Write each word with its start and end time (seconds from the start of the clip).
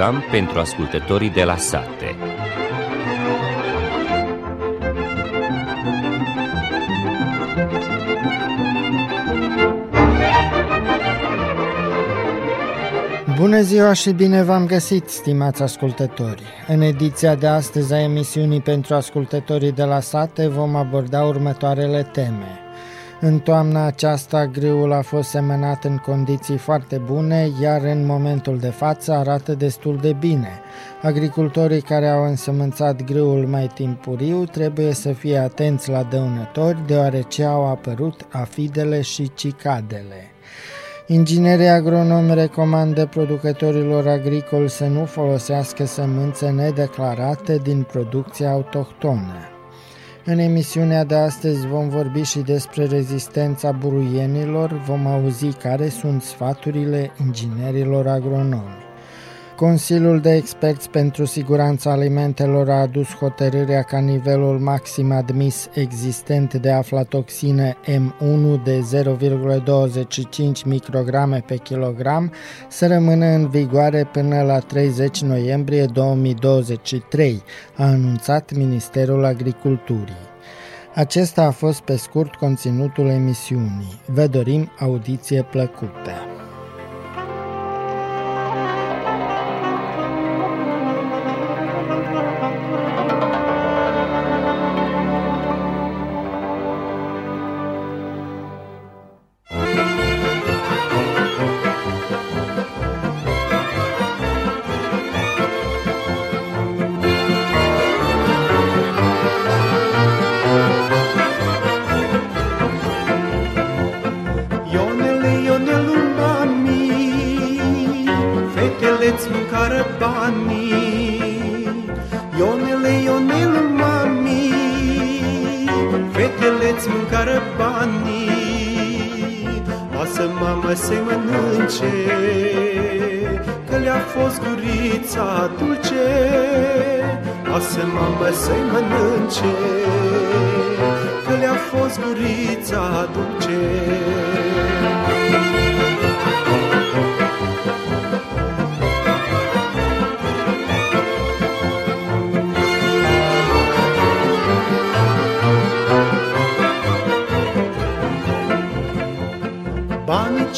program 0.00 0.24
pentru 0.30 0.58
ascultătorii 0.58 1.30
de 1.30 1.44
la 1.44 1.56
sate. 1.56 2.16
Bună 13.36 13.60
ziua 13.60 13.92
și 13.92 14.10
bine 14.10 14.42
v-am 14.42 14.66
găsit, 14.66 15.08
stimați 15.08 15.62
ascultători! 15.62 16.42
În 16.68 16.80
ediția 16.80 17.34
de 17.34 17.46
astăzi 17.46 17.92
a 17.92 18.02
emisiunii 18.02 18.60
pentru 18.60 18.94
ascultătorii 18.94 19.72
de 19.72 19.84
la 19.84 20.00
sate 20.00 20.46
vom 20.46 20.76
aborda 20.76 21.22
următoarele 21.22 22.02
teme. 22.02 22.59
În 23.22 23.38
toamna 23.38 23.86
aceasta 23.86 24.46
grâul 24.46 24.92
a 24.92 25.00
fost 25.00 25.28
semănat 25.28 25.84
în 25.84 25.96
condiții 25.96 26.56
foarte 26.56 26.96
bune, 26.96 27.50
iar 27.60 27.82
în 27.82 28.06
momentul 28.06 28.58
de 28.58 28.68
față 28.68 29.12
arată 29.12 29.54
destul 29.54 29.98
de 30.02 30.12
bine. 30.12 30.60
Agricultorii 31.02 31.80
care 31.80 32.08
au 32.08 32.24
însămânțat 32.24 33.04
grâul 33.04 33.46
mai 33.46 33.70
timpuriu 33.74 34.44
trebuie 34.44 34.92
să 34.92 35.12
fie 35.12 35.38
atenți 35.38 35.90
la 35.90 36.02
dăunători, 36.02 36.86
deoarece 36.86 37.44
au 37.44 37.66
apărut 37.66 38.26
afidele 38.30 39.00
și 39.00 39.30
cicadele. 39.34 40.32
Inginerii 41.06 41.68
agronomi 41.68 42.34
recomandă 42.34 43.06
producătorilor 43.06 44.08
agricoli 44.08 44.70
să 44.70 44.86
nu 44.86 45.04
folosească 45.04 45.84
sămânțe 45.84 46.50
nedeclarate 46.50 47.56
din 47.62 47.82
producția 47.82 48.50
autohtonă. 48.50 49.59
În 50.24 50.38
emisiunea 50.38 51.04
de 51.04 51.14
astăzi 51.14 51.66
vom 51.66 51.88
vorbi 51.88 52.22
și 52.22 52.38
despre 52.38 52.84
rezistența 52.84 53.72
buruienilor, 53.72 54.72
vom 54.72 55.06
auzi 55.06 55.46
care 55.46 55.88
sunt 55.88 56.22
sfaturile 56.22 57.10
inginerilor 57.20 58.06
agronomi. 58.06 58.89
Consiliul 59.60 60.20
de 60.20 60.34
experți 60.34 60.90
pentru 60.90 61.24
siguranța 61.24 61.90
alimentelor 61.90 62.70
a 62.70 62.80
adus 62.80 63.14
hotărârea 63.14 63.82
ca 63.82 63.98
nivelul 63.98 64.58
maxim 64.58 65.12
admis 65.12 65.68
existent 65.74 66.54
de 66.54 66.70
aflatoxină 66.70 67.72
M1 67.72 68.62
de 68.64 68.84
0,25 70.58 70.64
micrograme 70.64 71.42
pe 71.46 71.56
kilogram 71.56 72.32
să 72.68 72.86
rămână 72.86 73.26
în 73.26 73.48
vigoare 73.48 74.08
până 74.12 74.42
la 74.42 74.58
30 74.58 75.22
noiembrie 75.22 75.84
2023, 75.84 77.42
a 77.76 77.84
anunțat 77.84 78.52
Ministerul 78.52 79.24
Agriculturii. 79.24 80.28
Acesta 80.94 81.42
a 81.42 81.50
fost 81.50 81.80
pe 81.80 81.96
scurt 81.96 82.34
conținutul 82.34 83.06
emisiunii. 83.06 84.00
Vă 84.06 84.26
dorim 84.26 84.70
audiție 84.78 85.42
plăcută! 85.42 86.29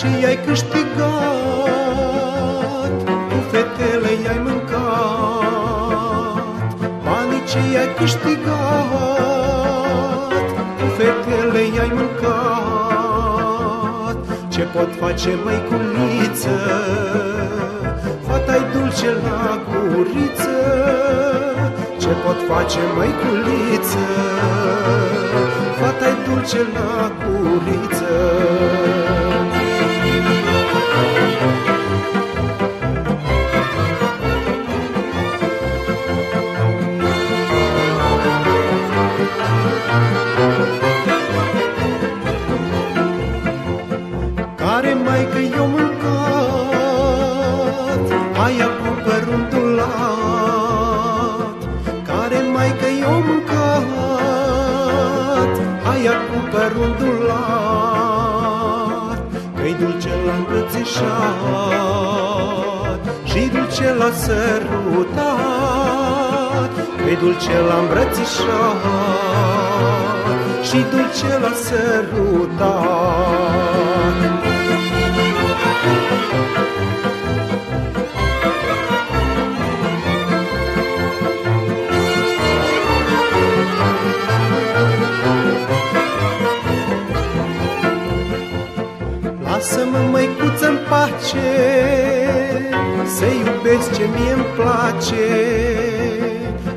Ce 0.03 0.27
ai 0.27 0.39
câștigat, 0.47 0.93
cu 3.31 3.39
fetele 3.51 4.13
i-ai 4.25 4.41
mâncat, 4.45 5.57
banii 7.05 7.45
ce 7.51 7.59
ai 7.79 7.91
câștigat, 7.99 8.53
cu 10.79 10.87
fetele 10.97 11.62
i-ai 11.77 11.91
mâncat. 11.95 12.27
Ce 14.49 14.62
pot 14.62 14.91
face 15.01 15.31
măiculiță, 15.45 16.57
fata-i 18.27 18.65
dulce 18.73 19.11
la 19.25 19.43
guriță, 19.69 20.57
ce 21.99 22.12
pot 22.25 22.39
face 22.49 22.81
măiculiță, 22.97 24.07
fata-i 25.81 26.15
dulce 26.27 26.61
la 26.75 26.93
guriță. 27.23 28.12
Sărutat 64.25 65.33
Că-i 66.97 67.17
dulce 67.17 67.59
la 67.69 67.77
îmbrățișat 67.83 68.83
Și 70.62 70.78
dulce 70.91 71.39
la 71.41 71.53
sărutat 71.67 73.72
Lasă-mă, 89.73 90.03
măicuță, 90.11 90.67
în 90.69 90.79
pace 90.89 91.51
Să 93.17 93.25
iubesc 93.25 93.87
ce 93.97 94.05
mie 94.15 94.33
îmi 94.33 94.49
place. 94.57 95.27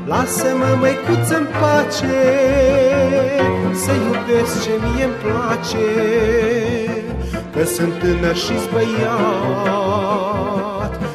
Lasă-mă, 0.06 0.70
măicuță, 0.80 1.36
în 1.36 1.46
pace 1.60 2.20
Să 3.84 3.92
iubesc 4.06 4.54
ce 4.64 4.70
mie 4.82 5.04
îmi 5.04 5.18
place. 5.24 5.88
Că 7.52 7.62
sunt 7.64 7.92
tânăr 7.98 8.36
și 8.36 8.56
băiat 8.72 10.12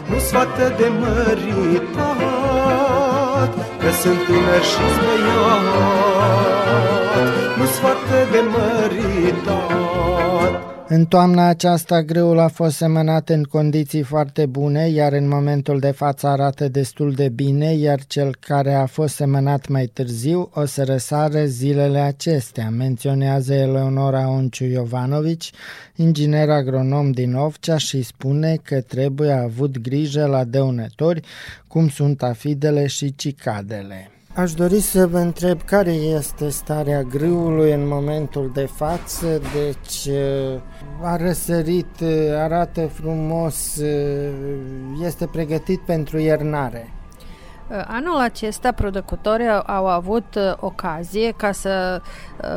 Nu-s 0.10 0.28
fată 0.32 0.74
de 0.78 0.88
măritat. 1.00 2.22
Că 3.82 3.90
sunt 4.02 4.20
tânăr 4.26 4.64
și 4.72 4.84
băiat 5.02 5.66
Nu-s 7.58 7.76
fată 7.84 8.20
de 8.32 8.42
măritat 8.54 10.61
În 10.94 11.06
toamna 11.06 11.48
aceasta 11.48 12.04
grâul 12.04 12.40
a 12.40 12.48
fost 12.48 12.76
semănat 12.76 13.30
în 13.30 13.44
condiții 13.44 14.02
foarte 14.02 14.46
bune, 14.46 14.88
iar 14.88 15.14
în 15.14 15.28
momentul 15.28 15.80
de 15.80 15.92
față 15.92 16.28
arată 16.28 16.68
destul 16.68 17.12
de 17.14 17.30
bine, 17.30 17.74
iar 17.74 18.06
cel 18.06 18.36
care 18.40 18.74
a 18.74 18.86
fost 18.86 19.16
semănat 19.16 19.68
mai 19.68 19.86
târziu 19.86 20.50
o 20.54 20.66
să 20.66 20.84
răsare 20.84 21.46
zilele 21.46 22.00
acestea, 22.00 22.70
menționează 22.70 23.54
Eleonora 23.54 24.30
Onciu 24.30 24.66
Iovanovici, 24.66 25.52
inginer 25.96 26.50
agronom 26.50 27.12
din 27.12 27.34
Ovcea 27.34 27.78
și 27.78 28.02
spune 28.02 28.56
că 28.64 28.82
trebuie 28.82 29.32
avut 29.32 29.80
grijă 29.80 30.26
la 30.26 30.44
dăunători, 30.44 31.22
cum 31.68 31.90
sunt 31.90 32.24
afidele 32.24 32.88
și 32.88 33.16
cicadele. 33.16 34.12
Aș 34.36 34.54
dori 34.54 34.80
să 34.80 35.08
vă 35.08 35.18
întreb 35.18 35.62
care 35.62 35.92
este 35.92 36.50
starea 36.50 37.02
grâului 37.02 37.72
în 37.72 37.88
momentul 37.88 38.52
de 38.54 38.70
față, 38.76 39.28
deci 39.54 40.06
uh, 40.06 40.60
a 41.02 41.16
răsărit, 41.16 42.00
uh, 42.02 42.10
arată 42.38 42.88
frumos, 42.88 43.76
uh, 43.76 44.30
este 45.04 45.26
pregătit 45.26 45.80
pentru 45.80 46.18
iernare. 46.18 46.94
Anul 47.88 48.18
acesta 48.18 48.72
producătorii 48.72 49.48
au 49.66 49.88
avut 49.88 50.38
ocazie 50.60 51.34
ca 51.38 51.52
să 51.52 52.02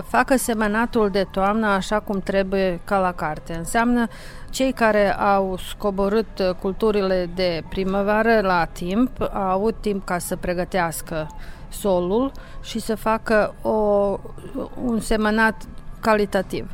facă 0.07 0.37
semănatul 0.37 1.09
de 1.11 1.27
toamnă 1.31 1.67
așa 1.67 2.01
cum 2.01 2.21
trebuie 2.21 2.81
ca 2.85 2.99
la 2.99 3.13
carte. 3.13 3.55
Înseamnă 3.55 4.07
cei 4.51 4.73
care 4.73 5.17
au 5.19 5.59
scoborât 5.69 6.57
culturile 6.61 7.31
de 7.35 7.63
primăvară 7.69 8.41
la 8.41 8.65
timp 8.65 9.11
au 9.21 9.43
avut 9.43 9.75
timp 9.81 10.05
ca 10.05 10.19
să 10.19 10.37
pregătească 10.37 11.27
solul 11.79 12.33
și 12.63 12.79
să 12.79 12.95
facă 12.95 13.55
o, 13.63 13.71
un 14.85 15.01
semănat 15.01 15.63
calitativ. 16.01 16.71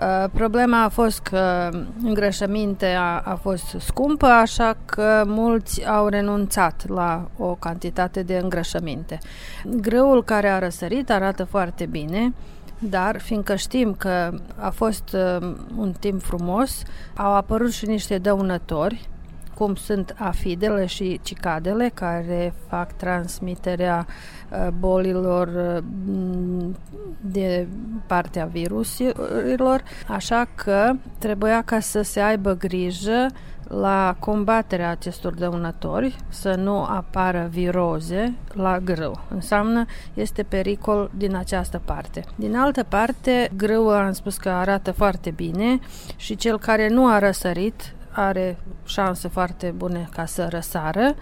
Uh, 0.00 0.30
problema 0.32 0.82
a 0.82 0.88
fost 0.88 1.18
că 1.18 1.70
îngrășăminte 2.02 2.86
a, 2.86 3.18
a 3.24 3.34
fost 3.42 3.76
scumpă, 3.78 4.26
așa 4.26 4.76
că 4.84 5.22
mulți 5.26 5.86
au 5.86 6.08
renunțat 6.08 6.88
la 6.88 7.28
o 7.38 7.54
cantitate 7.54 8.22
de 8.22 8.38
îngrășăminte. 8.42 9.18
Grâul 9.64 10.24
care 10.24 10.48
a 10.48 10.58
răsărit 10.58 11.10
arată 11.10 11.44
foarte 11.44 11.86
bine, 11.86 12.32
dar 12.78 13.20
fiindcă 13.20 13.54
știm 13.54 13.94
că 13.94 14.32
a 14.56 14.70
fost 14.70 15.12
uh, 15.12 15.54
un 15.76 15.92
timp 16.00 16.22
frumos, 16.22 16.82
au 17.16 17.34
apărut 17.34 17.72
și 17.72 17.86
niște 17.86 18.18
dăunători 18.18 19.08
cum 19.54 19.74
sunt 19.74 20.14
afidele 20.18 20.86
și 20.86 21.20
cicadele 21.22 21.90
care 21.94 22.54
fac 22.68 22.92
transmiterea 22.92 24.06
uh, 24.06 24.68
bolilor 24.78 25.48
uh, 25.48 26.64
de 27.20 27.66
partea 28.06 28.44
virusilor, 28.44 29.82
așa 30.08 30.48
că 30.54 30.92
trebuia 31.18 31.62
ca 31.62 31.80
să 31.80 32.02
se 32.02 32.20
aibă 32.20 32.52
grijă 32.52 33.26
la 33.72 34.16
combaterea 34.18 34.90
acestor 34.90 35.34
dăunători, 35.34 36.16
să 36.28 36.54
nu 36.54 36.84
apară 36.84 37.48
viroze 37.50 38.34
la 38.52 38.78
grâu. 38.78 39.20
Înseamnă, 39.28 39.84
este 40.14 40.42
pericol 40.42 41.10
din 41.16 41.34
această 41.36 41.80
parte. 41.84 42.24
Din 42.34 42.56
altă 42.56 42.82
parte, 42.82 43.50
grâul 43.56 43.92
am 43.92 44.12
spus 44.12 44.36
că 44.36 44.48
arată 44.48 44.92
foarte 44.92 45.30
bine 45.30 45.78
și 46.16 46.36
cel 46.36 46.58
care 46.58 46.88
nu 46.88 47.06
a 47.06 47.18
răsărit 47.18 47.94
are 48.12 48.58
șanse 48.84 49.28
foarte 49.28 49.74
bune 49.76 50.08
ca 50.14 50.24
să 50.24 50.46
răsară. 50.50 51.14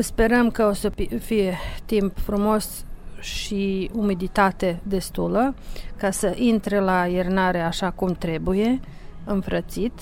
Sperăm 0.00 0.50
că 0.50 0.64
o 0.64 0.72
să 0.72 0.92
fie 1.20 1.58
timp 1.84 2.18
frumos 2.18 2.84
și 3.20 3.90
umiditate 3.94 4.80
destulă 4.82 5.54
ca 5.96 6.10
să 6.10 6.32
intre 6.36 6.80
la 6.80 7.06
iernare 7.06 7.60
așa 7.60 7.90
cum 7.90 8.12
trebuie, 8.12 8.80
înfrățit, 9.24 9.92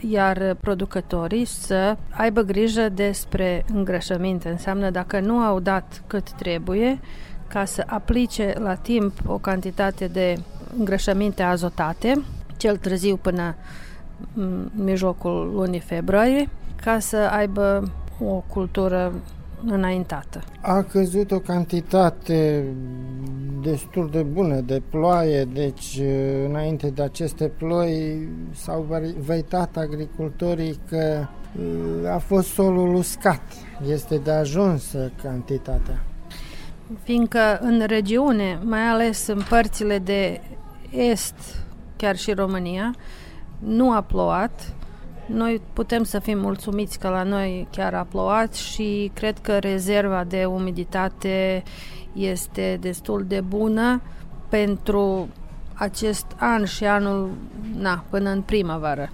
iar 0.00 0.56
producătorii 0.60 1.44
să 1.44 1.96
aibă 2.10 2.40
grijă 2.40 2.88
despre 2.88 3.64
îngrășăminte. 3.72 4.48
Înseamnă 4.48 4.90
dacă 4.90 5.20
nu 5.20 5.38
au 5.38 5.60
dat 5.60 6.02
cât 6.06 6.30
trebuie, 6.30 7.00
ca 7.48 7.64
să 7.64 7.84
aplice 7.86 8.54
la 8.58 8.74
timp 8.74 9.12
o 9.26 9.38
cantitate 9.38 10.06
de 10.06 10.36
îngrășăminte 10.78 11.42
azotate, 11.42 12.24
cel 12.56 12.76
târziu 12.76 13.16
până 13.16 13.54
mijlocul 14.74 15.50
lunii 15.54 15.80
februarie 15.80 16.48
ca 16.82 16.98
să 16.98 17.16
aibă 17.16 17.92
o 18.24 18.42
cultură 18.52 19.12
înaintată. 19.66 20.42
A 20.60 20.82
căzut 20.82 21.30
o 21.30 21.38
cantitate 21.38 22.64
destul 23.62 24.08
de 24.12 24.22
bună 24.22 24.60
de 24.60 24.82
ploaie, 24.90 25.44
deci 25.44 26.00
înainte 26.48 26.86
de 26.88 27.02
aceste 27.02 27.44
ploi 27.44 28.18
s-au 28.54 28.86
veitat 29.18 29.76
agricultorii 29.76 30.80
că 30.88 31.26
a 32.14 32.18
fost 32.18 32.48
solul 32.48 32.94
uscat. 32.94 33.42
Este 33.88 34.16
de 34.16 34.30
ajuns 34.30 34.94
cantitatea. 35.22 36.04
Fiindcă 37.02 37.58
în 37.60 37.82
regiune, 37.86 38.60
mai 38.64 38.82
ales 38.82 39.26
în 39.26 39.40
părțile 39.48 39.98
de 39.98 40.40
est, 40.90 41.64
chiar 41.96 42.16
și 42.16 42.32
România, 42.32 42.94
nu 43.58 43.92
a 43.92 44.00
plouat. 44.00 44.74
Noi 45.26 45.60
putem 45.72 46.02
să 46.02 46.18
fim 46.18 46.38
mulțumiți 46.38 46.98
că 46.98 47.08
la 47.08 47.22
noi 47.22 47.68
chiar 47.70 47.94
a 47.94 48.06
plouat 48.10 48.54
și 48.54 49.10
cred 49.14 49.38
că 49.38 49.58
rezerva 49.58 50.24
de 50.24 50.44
umiditate 50.44 51.62
este 52.12 52.78
destul 52.80 53.24
de 53.28 53.40
bună 53.40 54.02
pentru 54.48 55.28
acest 55.74 56.26
an 56.36 56.64
și 56.64 56.84
anul 56.84 57.30
na, 57.78 58.04
până 58.10 58.30
în 58.30 58.42
primăvară. 58.42 59.10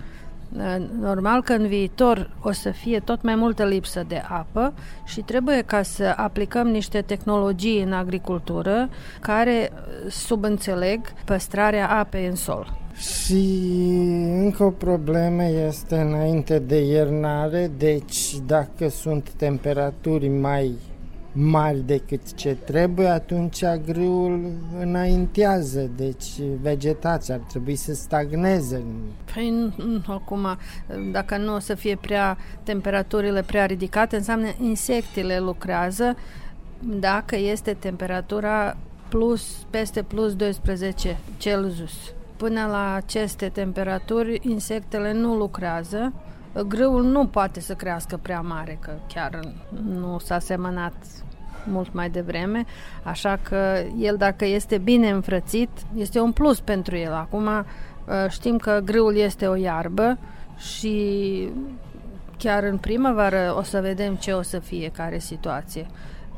Normal 1.01 1.43
că 1.43 1.53
în 1.53 1.67
viitor 1.67 2.31
o 2.43 2.53
să 2.53 2.71
fie 2.71 3.01
tot 3.01 3.23
mai 3.23 3.35
multă 3.35 3.65
lipsă 3.65 4.05
de 4.09 4.23
apă 4.29 4.73
și 5.05 5.21
trebuie 5.21 5.63
ca 5.63 5.83
să 5.83 6.15
aplicăm 6.17 6.69
niște 6.69 7.01
tehnologii 7.01 7.83
în 7.83 7.93
agricultură 7.93 8.89
care 9.21 9.73
subînțeleg 10.09 11.01
păstrarea 11.25 11.91
apei 11.99 12.27
în 12.27 12.35
sol. 12.35 12.82
Și 12.95 13.45
încă 14.39 14.65
o 14.65 14.71
problemă 14.71 15.45
este 15.45 15.97
înainte 15.97 16.59
de 16.59 16.85
iernare, 16.85 17.71
deci 17.77 18.37
dacă 18.47 18.89
sunt 18.89 19.31
temperaturi 19.31 20.29
mai 20.29 20.75
mari 21.33 21.81
decât 21.87 22.35
ce 22.35 22.57
trebuie, 22.65 23.07
atunci 23.07 23.65
grâul 23.85 24.53
înaintează, 24.81 25.91
deci 25.97 26.27
vegetația 26.61 27.35
ar 27.35 27.41
trebui 27.41 27.75
să 27.75 27.95
stagneze. 27.95 28.83
Păi 29.35 29.73
acum, 30.07 30.47
dacă 31.13 31.37
nu 31.37 31.55
o 31.55 31.59
să 31.59 31.75
fie 31.75 31.97
prea 32.01 32.37
temperaturile 32.63 33.43
prea 33.43 33.67
ridicate, 33.67 34.17
înseamnă 34.17 34.47
insectele 34.61 35.39
lucrează 35.39 36.17
dacă 37.01 37.37
este 37.37 37.73
temperatura 37.73 38.77
plus, 39.09 39.67
peste 39.71 40.03
plus 40.03 40.35
12 40.35 41.19
Celsius. 41.37 41.93
Până 42.43 42.67
la 42.67 42.95
aceste 42.95 43.49
temperaturi, 43.49 44.41
insectele 44.43 45.13
nu 45.13 45.35
lucrează. 45.35 46.13
Grâul 46.67 47.05
nu 47.05 47.27
poate 47.27 47.61
să 47.61 47.75
crească 47.75 48.17
prea 48.23 48.41
mare, 48.41 48.79
că 48.81 48.91
chiar 49.15 49.41
nu 49.89 50.19
s-a 50.19 50.39
semănat 50.39 50.95
mult 51.67 51.93
mai 51.93 52.11
devreme, 52.11 52.65
așa 53.03 53.39
că 53.43 53.83
el 53.99 54.17
dacă 54.17 54.45
este 54.45 54.79
bine 54.79 55.11
înfrățit, 55.11 55.69
este 55.97 56.21
un 56.21 56.33
plus 56.33 56.61
pentru 56.61 56.97
el. 56.97 57.13
Acum 57.13 57.47
ă, 57.47 57.65
știm 58.29 58.57
că 58.57 58.81
grâul 58.85 59.17
este 59.17 59.47
o 59.47 59.55
iarbă 59.55 60.19
și 60.57 61.49
chiar 62.39 62.63
în 62.63 62.79
primăvară 62.79 63.55
o 63.59 63.63
să 63.63 63.81
vedem 63.81 64.15
ce 64.15 64.33
o 64.33 64.43
să 64.43 64.59
fie, 64.59 64.91
care 64.91 65.19
situație. 65.19 65.87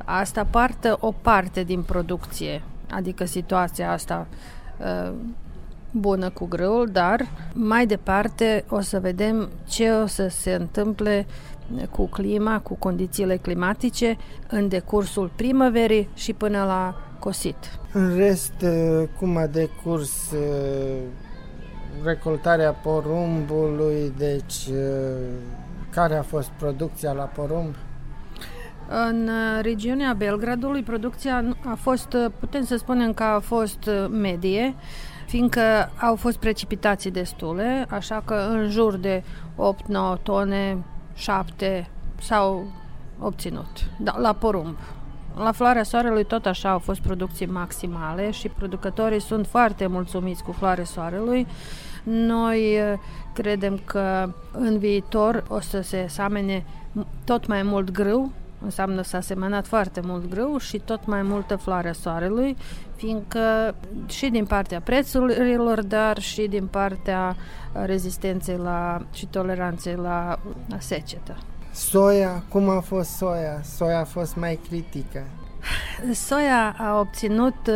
Asta 0.04 0.46
partă 0.50 0.96
o 1.00 1.12
parte 1.12 1.62
din 1.62 1.82
producție, 1.82 2.62
adică 2.90 3.24
situația 3.24 3.92
asta 3.92 4.26
ă, 4.80 5.12
bună 5.94 6.30
cu 6.30 6.46
grâul, 6.46 6.88
dar 6.92 7.26
mai 7.52 7.86
departe 7.86 8.64
o 8.68 8.80
să 8.80 9.00
vedem 9.00 9.48
ce 9.68 9.90
o 9.90 10.06
să 10.06 10.28
se 10.28 10.52
întâmple 10.52 11.26
cu 11.90 12.06
clima, 12.06 12.60
cu 12.60 12.74
condițiile 12.74 13.36
climatice 13.36 14.16
în 14.48 14.68
decursul 14.68 15.30
primăverii 15.36 16.08
și 16.14 16.32
până 16.32 16.64
la 16.64 16.96
cosit. 17.18 17.56
În 17.92 18.16
rest, 18.16 18.54
cum 19.18 19.36
a 19.36 19.46
decurs 19.46 20.32
recoltarea 22.04 22.72
porumbului, 22.72 24.12
deci 24.16 24.68
care 25.90 26.16
a 26.16 26.22
fost 26.22 26.48
producția 26.48 27.12
la 27.12 27.22
porumb? 27.22 27.74
În 29.08 29.30
regiunea 29.62 30.12
Belgradului 30.12 30.82
producția 30.82 31.44
a 31.64 31.74
fost, 31.74 32.16
putem 32.38 32.64
să 32.64 32.76
spunem 32.76 33.12
că 33.12 33.22
a 33.22 33.40
fost 33.40 33.90
medie, 34.10 34.74
fiindcă 35.26 35.90
au 36.00 36.16
fost 36.16 36.36
precipitații 36.36 37.10
destule, 37.10 37.86
așa 37.88 38.22
că 38.24 38.34
în 38.34 38.68
jur 38.70 38.96
de 38.96 39.22
8-9 40.16 40.22
tone, 40.22 40.84
7 41.14 41.88
s-au 42.20 42.66
obținut 43.18 43.66
da, 43.98 44.18
la 44.18 44.32
porumb. 44.32 44.76
La 45.36 45.52
floarea 45.52 45.82
soarelui 45.82 46.24
tot 46.24 46.46
așa 46.46 46.70
au 46.70 46.78
fost 46.78 47.00
producții 47.00 47.46
maximale 47.46 48.30
și 48.30 48.48
producătorii 48.48 49.20
sunt 49.20 49.46
foarte 49.46 49.86
mulțumiți 49.86 50.42
cu 50.42 50.52
floarea 50.52 50.84
soarelui. 50.84 51.46
Noi 52.02 52.78
credem 53.32 53.80
că 53.84 54.32
în 54.52 54.78
viitor 54.78 55.44
o 55.48 55.60
să 55.60 55.80
se 55.80 56.06
samene 56.08 56.64
tot 57.24 57.46
mai 57.46 57.62
mult 57.62 57.90
grâu 57.90 58.32
înseamnă 58.64 59.02
s-a 59.02 59.20
semănat 59.20 59.66
foarte 59.66 60.00
mult 60.04 60.30
grâu 60.30 60.58
și 60.58 60.78
tot 60.78 61.06
mai 61.06 61.22
multă 61.22 61.56
floare 61.56 61.92
soarelui, 61.92 62.56
fiindcă 62.96 63.74
și 64.06 64.28
din 64.28 64.44
partea 64.44 64.80
prețurilor, 64.80 65.82
dar 65.82 66.18
și 66.18 66.46
din 66.46 66.66
partea 66.66 67.36
rezistenței 67.72 68.56
la, 68.56 69.06
și 69.12 69.26
toleranței 69.26 69.94
la, 69.94 70.38
la 70.68 70.78
secetă. 70.78 71.36
Soia, 71.72 72.42
cum 72.48 72.68
a 72.68 72.80
fost 72.80 73.10
soia? 73.10 73.60
Soia 73.62 74.00
a 74.00 74.04
fost 74.04 74.36
mai 74.36 74.58
critică. 74.68 75.24
Soia 76.12 76.74
a 76.78 76.98
obținut, 76.98 77.70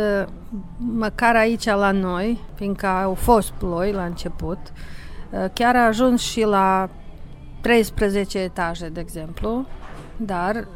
măcar 0.77 1.35
aici 1.35 1.65
la 1.65 1.91
noi, 1.91 2.39
fiindcă 2.55 2.87
au 2.87 3.13
fost 3.13 3.51
ploi 3.51 3.91
la 3.91 4.03
început, 4.03 4.57
chiar 5.53 5.75
a 5.75 5.85
ajuns 5.85 6.21
și 6.21 6.43
la 6.43 6.89
13 7.61 8.39
etaje, 8.39 8.89
de 8.89 8.99
exemplu, 8.99 9.65
dar 10.19 10.67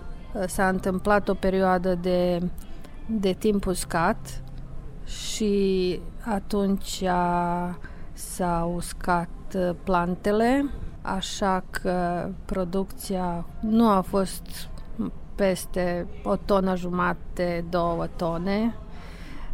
s-a 0.48 0.68
întâmplat 0.68 1.30
o 1.30 1.34
perioadă 1.34 1.96
de, 1.96 2.50
de 3.06 3.34
timp 3.34 3.66
uscat 3.66 4.42
și 5.06 6.00
atunci 6.26 7.04
s-au 8.14 8.74
uscat 8.76 9.30
uh, 9.56 9.70
plantele, 9.84 10.70
așa 11.02 11.64
că 11.70 12.28
producția 12.46 13.46
nu 13.60 13.90
a 13.90 14.02
fost 14.02 14.70
peste 15.36 16.08
o 16.24 16.36
tonă 16.36 16.76
jumate, 16.76 17.66
două 17.70 18.08
tone, 18.16 18.76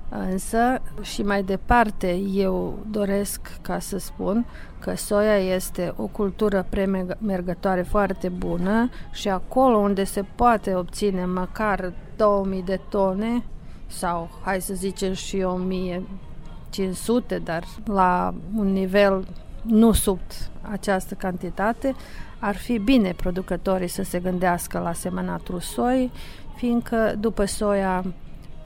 Însă, 0.10 0.82
și 1.02 1.24
mai 1.24 1.44
departe, 1.44 2.20
eu 2.34 2.80
doresc 2.92 3.52
ca 3.62 3.80
să 3.80 3.98
spun 3.98 4.46
că 4.80 4.96
soia 4.96 5.38
este 5.38 5.94
o 5.98 6.06
cultură 6.06 6.66
premergătoare 6.70 7.82
foarte 7.82 8.30
bună 8.30 8.90
și 9.12 9.30
acolo 9.30 9.78
unde 9.78 10.04
se 10.04 10.24
poate 10.36 10.76
obține 10.76 11.26
măcar 11.26 11.94
2000 12.16 12.64
de 12.64 12.80
tone 12.90 13.44
sau, 13.88 14.30
hai 14.44 14.62
să 14.62 14.74
zicem, 14.74 15.14
și 15.14 15.36
1500, 15.36 17.38
dar 17.38 17.64
la 17.86 18.34
un 18.56 18.72
nivel 18.72 19.28
nu 19.62 19.92
sub 19.92 20.20
această 20.62 21.14
cantitate, 21.14 21.96
ar 22.40 22.56
fi 22.56 22.78
bine 22.78 23.14
producătorii 23.14 23.88
să 23.88 24.04
se 24.04 24.20
gândească 24.20 24.80
la 24.80 24.94
semănatul 24.94 25.60
soi, 25.60 26.12
fiindcă 26.56 27.16
după 27.20 27.46
soia 27.46 28.04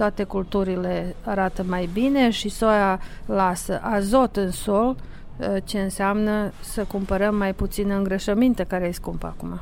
toate 0.03 0.23
culturile 0.23 1.15
arată 1.23 1.63
mai 1.67 1.89
bine 1.93 2.29
și 2.29 2.49
soia 2.49 2.99
lasă 3.25 3.79
azot 3.83 4.35
în 4.35 4.51
sol, 4.51 4.95
ă, 5.41 5.59
ce 5.59 5.79
înseamnă 5.79 6.51
să 6.61 6.83
cumpărăm 6.83 7.35
mai 7.35 7.53
puțină 7.53 7.95
îngrășăminte, 7.95 8.63
care 8.63 8.85
e 8.85 8.91
scumpă 8.91 9.25
acum. 9.25 9.59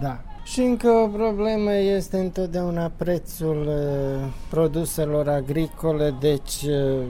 Da. 0.00 0.20
Și 0.44 0.60
încă 0.60 0.88
o 0.88 1.06
problemă 1.06 1.72
este 1.74 2.16
întotdeauna 2.16 2.90
prețul 2.96 3.66
uh, 3.68 4.28
produselor 4.50 5.28
agricole, 5.28 6.14
deci 6.20 6.62
uh, 6.62 7.02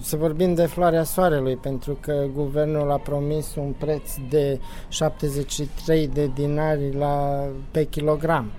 să 0.00 0.16
vorbim 0.16 0.54
de 0.54 0.66
floarea 0.66 1.02
soarelui, 1.02 1.56
pentru 1.56 1.98
că 2.00 2.24
guvernul 2.34 2.90
a 2.90 2.98
promis 2.98 3.54
un 3.54 3.74
preț 3.78 4.10
de 4.28 4.60
73 4.88 6.08
de 6.08 6.30
dinari 6.34 6.94
la, 6.96 7.44
pe 7.70 7.84
kilogram. 7.84 8.50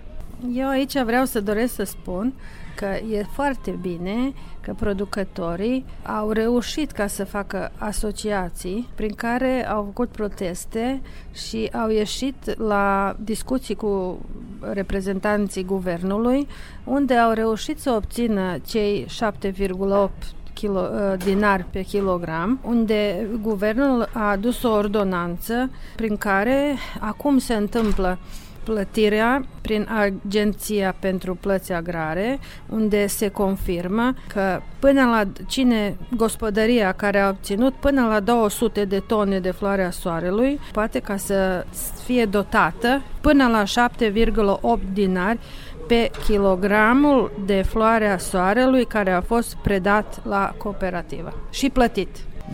Eu 0.54 0.68
aici 0.68 1.02
vreau 1.04 1.26
să 1.26 1.42
doresc 1.42 1.74
să 1.74 1.84
spun 1.84 2.34
că 2.76 2.86
e 3.12 3.26
foarte 3.32 3.78
bine 3.82 4.34
că 4.62 4.74
producătorii 4.74 5.86
au 6.04 6.32
reușit 6.32 6.92
ca 6.92 7.08
să 7.08 7.26
facă 7.26 7.72
asociații 7.78 8.90
prin 8.96 9.14
care 9.16 9.68
au 9.68 9.84
făcut 9.84 10.10
proteste 10.10 11.02
și 11.34 11.70
au 11.74 11.90
ieșit 11.90 12.58
la 12.60 13.16
discuții 13.20 13.76
cu 13.76 14.20
reprezentanții 14.60 15.64
guvernului, 15.64 16.48
unde 16.84 17.14
au 17.14 17.32
reușit 17.32 17.80
să 17.80 17.92
obțină 17.92 18.58
cei 18.66 19.06
7,8 19.06 20.10
kilo, 20.54 20.80
uh, 20.80 21.24
dinari 21.24 21.66
pe 21.70 21.82
kilogram, 21.82 22.60
unde 22.64 23.28
guvernul 23.42 24.10
a 24.14 24.30
adus 24.30 24.64
o 24.64 24.70
ordonanță 24.70 25.70
prin 25.96 26.18
care 26.18 26.76
acum 27.00 27.38
se 27.38 27.54
întâmplă 27.54 28.18
plătirea 28.66 29.46
prin 29.62 29.88
Agenția 29.90 30.96
pentru 31.00 31.36
Plăți 31.36 31.72
Agrare, 31.72 32.40
unde 32.70 33.08
se 33.08 33.30
confirmă 33.30 34.14
că 34.34 34.62
până 34.80 35.02
la 35.02 35.24
cine 35.48 35.98
gospodăria 36.16 36.92
care 36.92 37.20
a 37.20 37.30
obținut 37.30 37.74
până 37.74 38.08
la 38.08 38.20
200 38.20 38.86
de 38.86 39.00
tone 39.00 39.40
de 39.40 39.52
floare 39.52 39.84
a 39.84 39.92
soarelui, 39.92 40.60
poate 40.72 41.00
ca 41.00 41.18
să 41.18 41.66
fie 42.04 42.26
dotată 42.26 43.02
până 43.22 43.48
la 43.48 43.64
7,8 43.64 44.94
dinari 44.94 45.40
pe 45.88 46.12
kilogramul 46.26 47.32
de 47.46 47.62
floare 47.62 48.08
a 48.08 48.18
soarelui 48.18 48.86
care 48.86 49.12
a 49.12 49.22
fost 49.22 49.56
predat 49.56 50.26
la 50.26 50.54
cooperativă 50.58 51.34
și 51.52 51.70
plătit. 51.70 52.10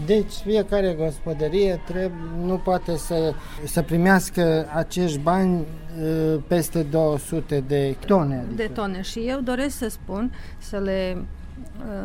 Deci 0.05 0.31
fiecare 0.31 0.95
gospodărie 0.99 1.81
trebuie, 1.85 2.11
nu 2.45 2.57
poate 2.57 2.97
să, 2.97 3.33
să 3.65 3.81
primească 3.81 4.67
acești 4.73 5.19
bani 5.19 5.65
peste 6.47 6.81
200 6.83 7.63
de 7.67 7.95
tone. 8.05 8.35
Adică. 8.35 8.55
De 8.55 8.69
tone 8.73 9.01
și 9.01 9.19
eu 9.19 9.39
doresc 9.39 9.77
să 9.77 9.89
spun 9.89 10.33
să 10.57 10.77
le 10.77 11.17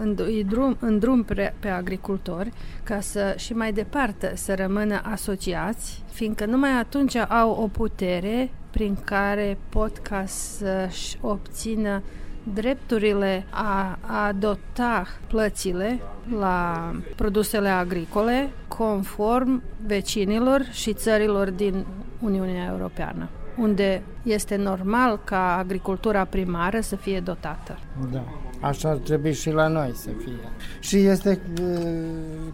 îndrum, 0.02 0.76
îndrum 0.80 1.22
pe, 1.22 1.52
pe 1.58 1.68
agricultori 1.68 2.52
ca 2.82 3.00
să 3.00 3.34
și 3.36 3.52
mai 3.52 3.72
departe 3.72 4.32
să 4.34 4.54
rămână 4.54 5.00
asociați, 5.02 6.02
fiindcă 6.12 6.46
numai 6.46 6.70
atunci 6.70 7.16
au 7.16 7.50
o 7.50 7.66
putere 7.66 8.50
prin 8.70 8.96
care 9.04 9.58
pot 9.68 9.98
ca 9.98 10.24
să-și 10.26 11.16
obțină 11.20 12.02
drepturile 12.54 13.46
a, 13.50 13.98
a 14.00 14.32
dota 14.32 15.06
plățile 15.26 16.00
la 16.38 16.90
produsele 17.16 17.68
agricole 17.68 18.50
conform 18.68 19.62
vecinilor 19.86 20.62
și 20.70 20.92
țărilor 20.92 21.50
din 21.50 21.86
Uniunea 22.20 22.68
Europeană 22.72 23.28
unde 23.56 24.02
este 24.22 24.56
normal 24.56 25.20
ca 25.24 25.56
agricultura 25.56 26.24
primară 26.24 26.80
să 26.80 26.96
fie 26.96 27.20
dotată. 27.20 27.78
Da. 28.12 28.24
Așa 28.60 28.88
ar 28.88 28.96
trebui 28.96 29.32
și 29.32 29.50
la 29.50 29.68
noi 29.68 29.92
să 29.94 30.08
fie. 30.24 30.50
Și 30.80 30.96
este 30.96 31.40
uh, 31.62 31.68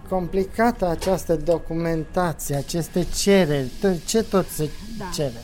complicată 0.08 0.88
această 0.88 1.36
documentație, 1.36 2.56
aceste 2.56 3.06
cereri, 3.22 3.70
ce 4.06 4.22
tot 4.22 4.46
se 4.46 4.70
da. 4.98 5.04
cere. 5.14 5.40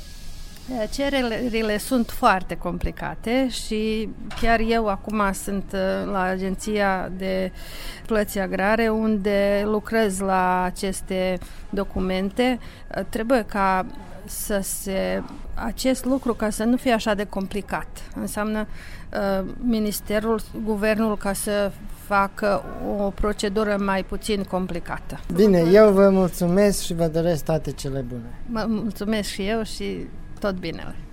Cererile 0.90 1.78
sunt 1.78 2.10
foarte 2.10 2.56
complicate 2.56 3.48
și 3.48 4.08
chiar 4.40 4.60
eu 4.68 4.87
acum 4.88 5.22
sunt 5.32 5.64
uh, 5.72 6.10
la 6.12 6.22
Agenția 6.22 7.10
de 7.16 7.52
Plăți 8.06 8.38
Agrare 8.38 8.88
unde 8.88 9.62
lucrez 9.64 10.18
la 10.18 10.62
aceste 10.62 11.38
documente. 11.70 12.58
Uh, 12.96 13.04
trebuie 13.08 13.44
ca 13.48 13.87
să 14.25 14.60
se 14.62 15.22
acest 15.54 16.04
lucru 16.04 16.34
ca 16.34 16.50
să 16.50 16.64
nu 16.64 16.76
fie 16.76 16.92
așa 16.92 17.14
de 17.14 17.25
complicat. 17.25 17.87
Înseamnă 18.14 18.66
uh, 19.12 19.44
ministerul, 19.60 20.40
guvernul 20.64 21.16
ca 21.16 21.32
să 21.32 21.70
facă 22.06 22.64
o 22.98 23.10
procedură 23.10 23.76
mai 23.84 24.04
puțin 24.04 24.42
complicată. 24.42 25.20
Bine, 25.34 25.64
eu 25.72 25.92
vă 25.92 26.08
mulțumesc 26.08 26.82
și 26.82 26.94
vă 26.94 27.06
doresc 27.06 27.44
toate 27.44 27.72
cele 27.72 28.04
bune. 28.08 28.38
Mă 28.46 28.64
mulțumesc 28.68 29.28
și 29.28 29.42
eu 29.42 29.62
și 29.62 30.06
Todd 30.38 30.61
Binele. 30.61 31.07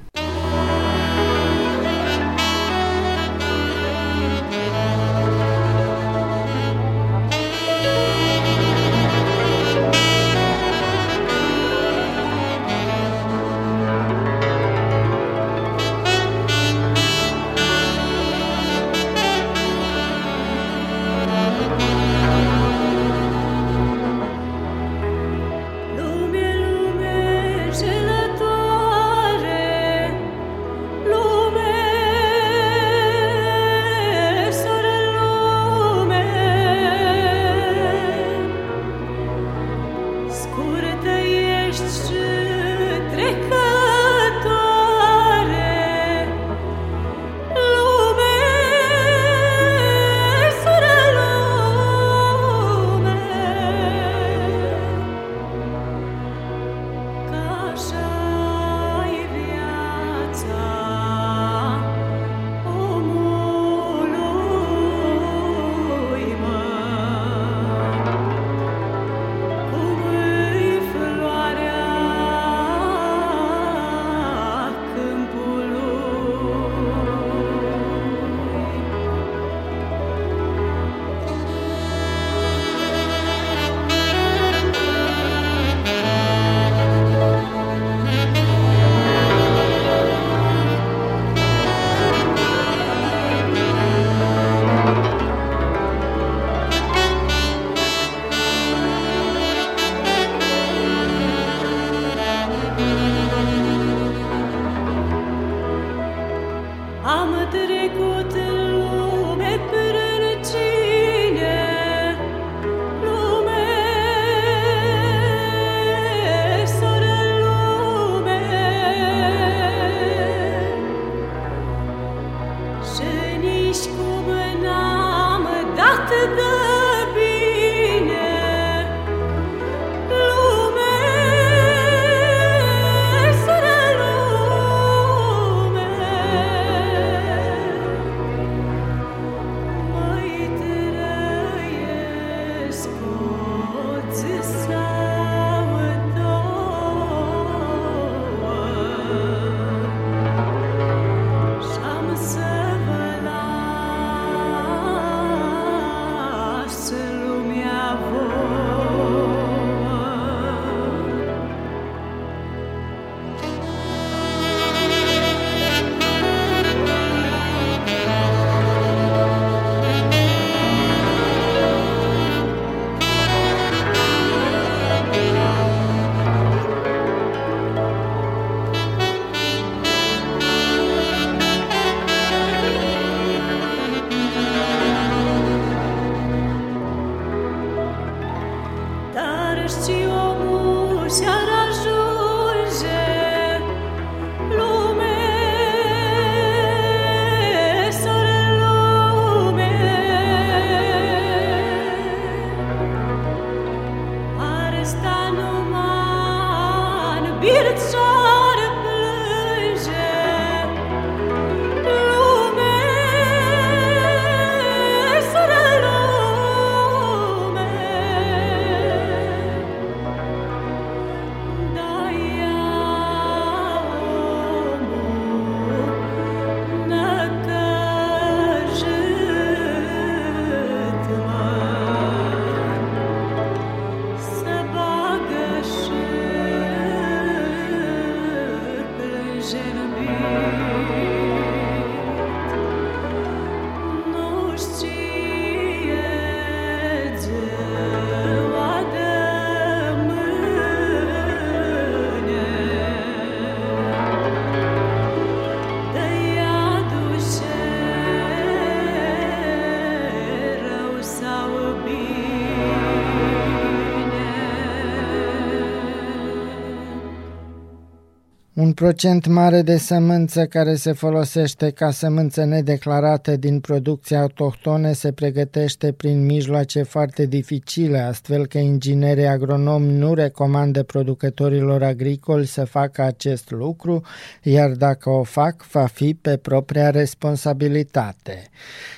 Procent 268.75 269.27
mare 269.27 269.61
de 269.61 269.77
sămânță 269.77 270.45
care 270.45 270.75
se 270.75 270.91
folosește 270.91 271.69
ca 271.69 271.91
sămânță 271.91 272.43
nedeclarată 272.45 273.35
din 273.35 273.59
producția 273.59 274.21
autohtone 274.21 274.93
se 274.93 275.11
pregătește 275.11 275.91
prin 275.91 276.25
mijloace 276.25 276.83
foarte 276.83 277.25
dificile, 277.25 277.99
astfel 277.99 278.47
că 278.47 278.57
inginerii 278.57 279.25
agronomi 279.25 279.97
nu 279.97 280.13
recomandă 280.13 280.83
producătorilor 280.83 281.83
agricoli 281.83 282.45
să 282.45 282.65
facă 282.65 283.01
acest 283.01 283.51
lucru, 283.51 284.01
iar 284.41 284.69
dacă 284.69 285.09
o 285.09 285.23
fac, 285.23 285.65
va 285.71 285.85
fi 285.85 286.13
pe 286.21 286.38
propria 286.38 286.89
responsabilitate. 286.89 288.49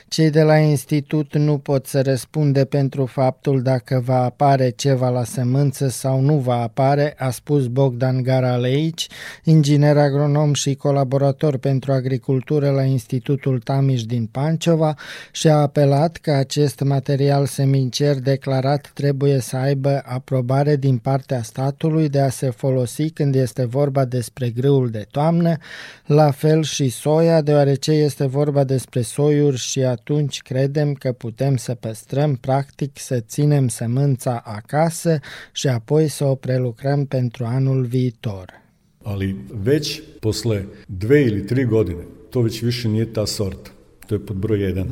Cei 0.09 0.29
de 0.29 0.41
la 0.41 0.57
institut 0.57 1.35
nu 1.35 1.57
pot 1.57 1.85
să 1.85 2.01
răspunde 2.01 2.65
pentru 2.65 3.05
faptul 3.05 3.61
dacă 3.61 4.01
va 4.05 4.23
apare 4.23 4.69
ceva 4.69 5.09
la 5.09 5.23
sămânță 5.23 5.87
sau 5.87 6.19
nu 6.19 6.37
va 6.37 6.61
apare, 6.61 7.15
a 7.17 7.29
spus 7.29 7.67
Bogdan 7.67 8.21
Garaleici, 8.21 9.07
inginer 9.43 9.97
agronom 9.97 10.53
și 10.53 10.75
colaborator 10.75 11.57
pentru 11.57 11.91
agricultură 11.91 12.69
la 12.69 12.83
Institutul 12.83 13.59
Tamiș 13.59 14.03
din 14.03 14.25
Panciova 14.25 14.95
și 15.31 15.47
a 15.47 15.55
apelat 15.55 16.17
că 16.17 16.31
acest 16.31 16.79
material 16.79 17.45
semincer 17.45 18.19
declarat 18.19 18.91
trebuie 18.93 19.39
să 19.39 19.57
aibă 19.57 20.01
aprobare 20.05 20.75
din 20.75 20.97
partea 20.97 21.41
statului 21.41 22.09
de 22.09 22.19
a 22.19 22.29
se 22.29 22.49
folosi 22.49 23.09
când 23.09 23.35
este 23.35 23.65
vorba 23.65 24.05
despre 24.05 24.49
grâul 24.49 24.89
de 24.89 25.05
toamnă, 25.11 25.57
la 26.05 26.31
fel 26.31 26.63
și 26.63 26.89
soia, 26.89 27.41
deoarece 27.41 27.91
este 27.91 28.25
vorba 28.25 28.63
despre 28.63 29.01
soiuri 29.01 29.57
și 29.57 29.83
atunci 29.97 30.41
credem 30.41 30.93
că 30.93 31.11
putem 31.11 31.57
să 31.57 31.73
păstrăm, 31.75 32.35
practic 32.35 32.99
să 32.99 33.19
ținem 33.19 33.67
sămânța 33.67 34.41
acasă 34.45 35.19
și 35.51 35.67
apoi 35.67 36.07
să 36.07 36.25
o 36.25 36.35
prelucrăm 36.35 37.05
pentru 37.05 37.45
anul 37.45 37.85
viitor. 37.85 38.65
ali 39.03 39.35
već 39.63 40.01
posle 40.19 40.67
dve 40.87 41.19
ili 41.19 41.41
tri 41.41 41.63
godine 41.65 42.03
to 42.29 42.41
već 42.41 42.61
više 42.61 42.87
nije 42.87 43.05
ta 43.05 43.25
sorta. 43.25 43.71
To 44.07 44.15
je 44.15 44.19
pod 44.19 44.35
broj 44.35 44.59
jedan. 44.61 44.87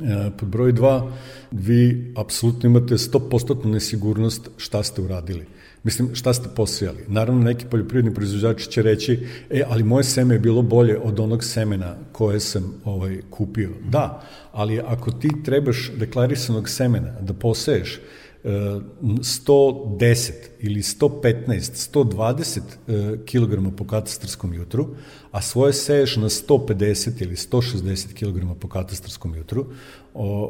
E, 0.00 0.30
pod 0.36 0.48
broj 0.48 0.72
dva, 0.72 1.12
vi 1.50 2.10
apsolutno 2.14 2.68
imate 2.68 2.94
100% 2.94 3.64
nesigurnost 3.64 4.50
šta 4.56 4.82
ste 4.82 5.00
uradili. 5.00 5.46
Mislim, 5.84 6.14
šta 6.14 6.34
ste 6.34 6.48
posijali? 6.56 7.04
Naravno, 7.08 7.42
neki 7.42 7.66
poljoprivredni 7.66 8.14
proizvođači 8.14 8.70
će 8.70 8.82
reći, 8.82 9.26
e, 9.50 9.62
ali 9.68 9.82
moje 9.82 10.04
seme 10.04 10.34
je 10.34 10.38
bilo 10.38 10.62
bolje 10.62 10.98
od 10.98 11.20
onog 11.20 11.44
semena 11.44 11.96
koje 12.12 12.40
sam 12.40 12.80
ovaj, 12.84 13.20
kupio. 13.30 13.70
Da, 13.88 14.22
ali 14.52 14.80
ako 14.80 15.10
ti 15.10 15.30
trebaš 15.44 15.90
deklarisanog 15.98 16.68
semena 16.68 17.20
da 17.20 17.32
poseješ 17.32 18.00
110 18.44 20.32
ili 20.60 20.82
115, 20.82 21.92
120 21.94 22.60
kg 23.24 23.76
po 23.76 23.84
katastarskom 23.84 24.54
jutru, 24.54 24.88
a 25.30 25.42
svoje 25.42 25.72
seješ 25.72 26.16
na 26.16 26.28
150 26.28 27.22
ili 27.22 27.36
160 27.36 28.14
kg 28.14 28.60
po 28.60 28.68
katastarskom 28.68 29.34
jutru, 29.34 29.66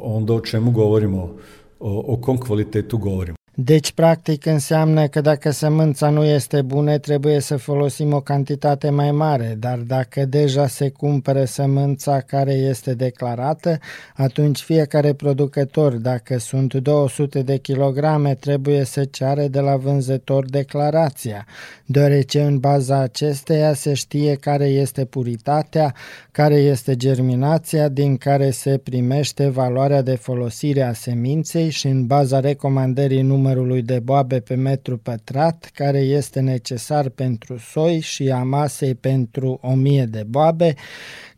onda 0.01 0.33
o 0.33 0.41
čemu 0.41 0.71
govorimo, 0.71 1.37
o, 1.79 2.13
o 2.13 2.21
kom 2.21 2.37
kvalitetu 2.37 2.97
govorimo? 2.97 3.42
Deci, 3.55 3.91
practic, 3.91 4.45
înseamnă 4.45 5.07
că 5.07 5.21
dacă 5.21 5.51
sămânța 5.51 6.09
nu 6.09 6.23
este 6.23 6.61
bună, 6.61 6.97
trebuie 6.97 7.39
să 7.39 7.57
folosim 7.57 8.13
o 8.13 8.19
cantitate 8.19 8.89
mai 8.89 9.11
mare, 9.11 9.55
dar 9.59 9.77
dacă 9.77 10.25
deja 10.25 10.67
se 10.67 10.89
cumpără 10.89 11.45
sămânța 11.45 12.19
care 12.19 12.53
este 12.53 12.93
declarată, 12.93 13.79
atunci 14.15 14.59
fiecare 14.59 15.13
producător, 15.13 15.93
dacă 15.93 16.37
sunt 16.37 16.73
200 16.73 17.41
de 17.41 17.57
kilograme, 17.57 18.33
trebuie 18.33 18.83
să 18.83 19.03
ceară 19.03 19.47
de 19.47 19.59
la 19.59 19.75
vânzător 19.75 20.45
declarația, 20.45 21.45
deoarece 21.85 22.41
în 22.41 22.57
baza 22.57 22.97
acesteia 22.97 23.73
se 23.73 23.93
știe 23.93 24.35
care 24.35 24.65
este 24.65 25.05
puritatea, 25.05 25.93
care 26.31 26.55
este 26.55 26.95
germinația 26.95 27.87
din 27.87 28.17
care 28.17 28.51
se 28.51 28.77
primește 28.77 29.49
valoarea 29.49 30.01
de 30.01 30.15
folosire 30.15 30.81
a 30.81 30.93
seminței 30.93 31.69
și 31.69 31.87
în 31.87 32.05
baza 32.05 32.39
recomandării 32.39 33.21
numărului 33.21 33.41
numărului 33.43 33.81
de 33.81 33.99
boabe 33.99 34.39
pe 34.39 34.55
metru 34.55 34.97
pătrat 34.97 35.71
care 35.73 35.99
este 35.99 36.39
necesar 36.39 37.09
pentru 37.09 37.57
soi 37.57 37.99
și 37.99 38.31
a 38.31 38.43
masei 38.43 38.95
pentru 38.95 39.59
1000 39.61 40.05
de 40.05 40.23
boabe, 40.27 40.75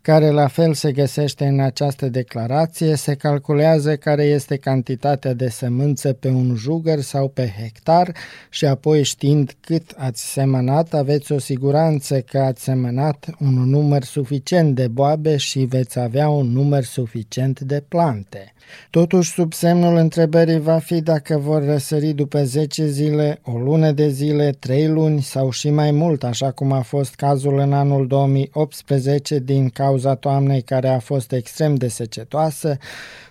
care 0.05 0.29
la 0.29 0.47
fel 0.47 0.73
se 0.73 0.91
găsește 0.91 1.45
în 1.45 1.59
această 1.59 2.09
declarație, 2.09 2.95
se 2.95 3.15
calculează 3.15 3.95
care 3.95 4.23
este 4.23 4.57
cantitatea 4.57 5.33
de 5.33 5.49
sămânță 5.49 6.13
pe 6.13 6.27
un 6.27 6.55
jugăr 6.55 6.99
sau 6.99 7.27
pe 7.27 7.53
hectar 7.61 8.15
și 8.49 8.65
apoi 8.65 9.03
știind 9.03 9.55
cât 9.59 9.93
ați 9.97 10.31
semănat, 10.31 10.93
aveți 10.93 11.31
o 11.31 11.39
siguranță 11.39 12.19
că 12.19 12.37
ați 12.37 12.63
semănat 12.63 13.27
un 13.39 13.69
număr 13.69 14.03
suficient 14.03 14.75
de 14.75 14.87
boabe 14.87 15.37
și 15.37 15.59
veți 15.59 15.99
avea 15.99 16.29
un 16.29 16.47
număr 16.47 16.83
suficient 16.83 17.59
de 17.59 17.83
plante. 17.87 18.53
Totuși, 18.89 19.31
sub 19.31 19.53
semnul 19.53 19.95
întrebării 19.95 20.59
va 20.59 20.77
fi 20.77 21.01
dacă 21.01 21.37
vor 21.37 21.65
răsări 21.65 22.11
după 22.11 22.43
10 22.43 22.87
zile, 22.87 23.39
o 23.43 23.57
lună 23.57 23.91
de 23.91 24.09
zile, 24.09 24.55
3 24.59 24.87
luni 24.87 25.21
sau 25.21 25.49
și 25.49 25.69
mai 25.69 25.91
mult, 25.91 26.23
așa 26.23 26.51
cum 26.51 26.71
a 26.71 26.81
fost 26.81 27.15
cazul 27.15 27.59
în 27.59 27.73
anul 27.73 28.07
2018 28.07 29.39
din 29.39 29.69
cauza 29.69 29.94
toamnei 30.15 30.61
care 30.61 30.87
a 30.87 30.99
fost 30.99 31.31
extrem 31.31 31.75
de 31.75 31.87
secetoasă, 31.87 32.77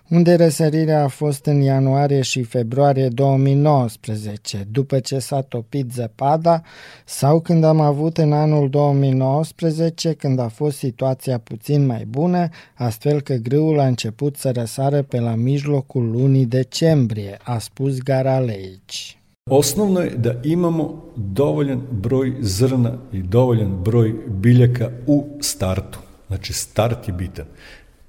unde 0.08 0.34
răsărirea 0.34 1.02
a 1.02 1.08
fost 1.08 1.46
în 1.46 1.60
ianuarie 1.60 2.20
și 2.20 2.42
februarie 2.42 3.08
2019, 3.08 4.66
după 4.70 4.98
ce 4.98 5.18
s-a 5.18 5.40
topit 5.40 5.92
zăpada, 5.92 6.62
sau 7.04 7.40
când 7.40 7.64
am 7.64 7.80
avut 7.80 8.18
în 8.18 8.32
anul 8.32 8.70
2019, 8.70 10.12
când 10.12 10.38
a 10.38 10.48
fost 10.48 10.76
situația 10.76 11.38
puțin 11.38 11.86
mai 11.86 12.04
bună, 12.08 12.48
astfel 12.74 13.20
că 13.20 13.34
grâul 13.34 13.80
a 13.80 13.86
început 13.86 14.36
să 14.36 14.50
răsară 14.50 15.02
pe 15.02 15.20
la 15.20 15.34
mijlocul 15.34 16.10
lunii 16.10 16.46
decembrie, 16.46 17.38
a 17.42 17.58
spus 17.58 17.98
Garaleici. 17.98 19.18
Osnovno 19.50 20.00
je 20.00 20.16
da 20.16 20.32
imamo 20.42 21.12
dovoljan 21.16 21.80
broj 21.90 22.32
zrna 22.40 22.92
i 23.12 23.22
dovoljan 23.22 23.82
broj 23.82 24.14
biljaka 24.40 24.90
u 25.06 25.24
startu. 25.40 25.98
Znači, 26.34 26.52
start 26.52 27.08
je 27.08 27.14
bitan. 27.14 27.46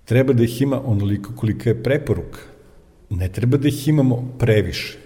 Treba 0.05 0.33
da 0.33 0.43
ih 0.43 0.61
ima 0.61 0.81
onoliko 0.85 1.33
kolika 1.35 1.69
je 1.69 1.83
preporuka. 1.83 2.39
Ne 3.09 3.29
treba 3.29 3.57
da 3.57 3.67
ih 3.67 3.87
imamo 3.87 4.35
previše 4.39 4.97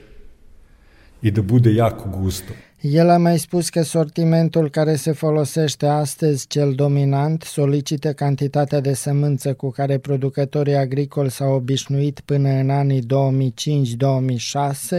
i 1.21 1.31
da 1.31 1.41
bude 1.41 1.73
jako 1.73 2.09
gusto. 2.09 2.53
El 2.81 3.09
a 3.09 3.17
mai 3.17 3.39
spus 3.39 3.69
că 3.69 3.81
sortimentul 3.81 4.69
care 4.69 4.95
se 4.95 5.11
folosește 5.11 5.85
astăzi, 5.85 6.47
cel 6.47 6.73
dominant, 6.73 7.41
solicită 7.41 8.13
cantitatea 8.13 8.79
de 8.79 8.93
sămânță 8.93 9.53
cu 9.53 9.69
care 9.69 9.97
producătorii 9.97 10.75
agricoli 10.75 11.31
s-au 11.31 11.53
obișnuit 11.53 12.19
până 12.19 12.49
în 12.49 12.69
anii 12.69 13.01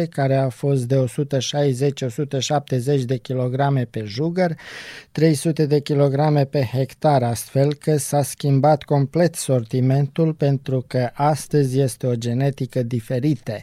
2005-2006, 0.03 0.09
care 0.11 0.37
a 0.37 0.49
fost 0.49 0.85
de 0.85 1.05
160-170 3.01 3.05
de 3.05 3.17
kilograme 3.17 3.85
pe 3.85 4.03
jugăr, 4.05 4.57
300 5.13 5.67
de 5.67 5.81
kilograme 5.81 6.45
pe 6.45 6.69
hectar, 6.73 7.23
astfel 7.23 7.75
că 7.75 7.97
s-a 7.97 8.23
schimbat 8.23 8.83
complet 8.83 9.35
sortimentul 9.35 10.35
pentru 10.35 10.85
că 10.87 11.11
astăzi 11.13 11.81
este 11.81 12.07
o 12.07 12.15
genetică 12.15 12.83
diferită. 12.83 13.57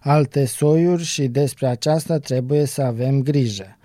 Alte 0.00 0.44
soiuri 0.44 1.04
și 1.04 1.26
despre 1.26 1.66
aceasta 1.66 2.18
trebuie 2.18 2.64
să 2.64 2.82
avem 2.82 3.22
grijă 3.22 3.60
grijă. 3.62 3.76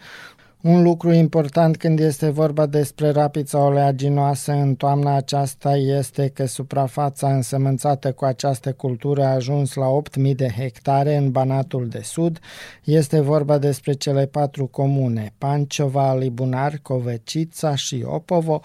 Un 0.62 0.84
lucru 0.84 1.12
important 1.12 1.78
când 1.78 2.00
este 2.00 2.30
vorba 2.30 2.66
despre 2.66 3.10
rapița 3.10 3.60
oleaginoasă 3.60 4.52
în 4.52 4.76
toamna 4.76 5.16
aceasta 5.16 5.76
este 5.76 6.28
că 6.28 6.46
suprafața 6.46 7.34
însămânțată 7.34 8.12
cu 8.12 8.26
această 8.26 8.74
cultură 8.74 9.24
a 9.24 9.34
ajuns 9.34 9.74
la 9.74 9.86
8.000 10.20 10.36
de 10.36 10.48
hectare 10.58 11.16
în 11.16 11.32
Banatul 11.32 11.88
de 11.88 12.02
Sud. 12.04 12.40
Este 12.84 13.20
vorba 13.20 13.58
despre 13.58 13.94
cele 13.94 14.26
patru 14.26 14.66
comune, 14.66 15.34
Panciova, 15.38 16.16
Libunar, 16.16 16.80
Covecița 16.82 17.76
și 17.76 18.04
Opovo, 18.06 18.62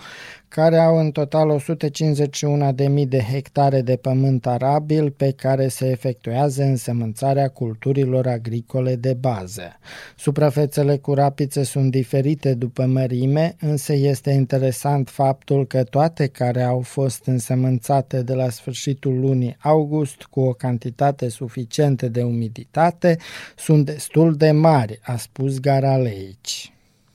care 0.55 0.79
au 0.79 0.99
în 0.99 1.11
total 1.11 1.61
151.000 1.61 3.09
de 3.09 3.19
hectare 3.19 3.83
de 3.83 3.97
pământ 3.97 4.47
arabil 4.47 5.11
pe 5.11 5.31
care 5.31 5.69
se 5.69 5.91
efectuează 5.91 6.63
însămânțarea 6.63 7.49
culturilor 7.49 8.27
agricole 8.27 8.97
de 8.97 9.15
bază. 9.15 9.79
Suprafețele 10.17 10.97
cu 10.97 11.15
rapițe 11.15 11.63
sunt 11.63 11.91
diferite 11.91 12.55
după 12.55 12.85
mărime, 12.85 13.57
însă 13.61 13.93
este 13.93 14.31
interesant 14.31 15.09
faptul 15.09 15.67
că 15.67 15.83
toate 15.83 16.27
care 16.27 16.63
au 16.63 16.81
fost 16.81 17.27
însămânțate 17.27 18.23
de 18.23 18.35
la 18.35 18.51
sfârșitul 18.51 19.21
lunii 19.21 19.57
august 19.61 20.23
cu 20.23 20.41
o 20.41 20.53
cantitate 20.53 21.29
suficientă 21.29 22.09
de 22.09 22.23
umiditate 22.23 23.17
sunt 23.57 23.85
destul 23.85 24.37
de 24.37 24.51
mari, 24.51 25.01
a 25.03 25.17
spus 25.17 25.61
Garaleici. 25.61 26.72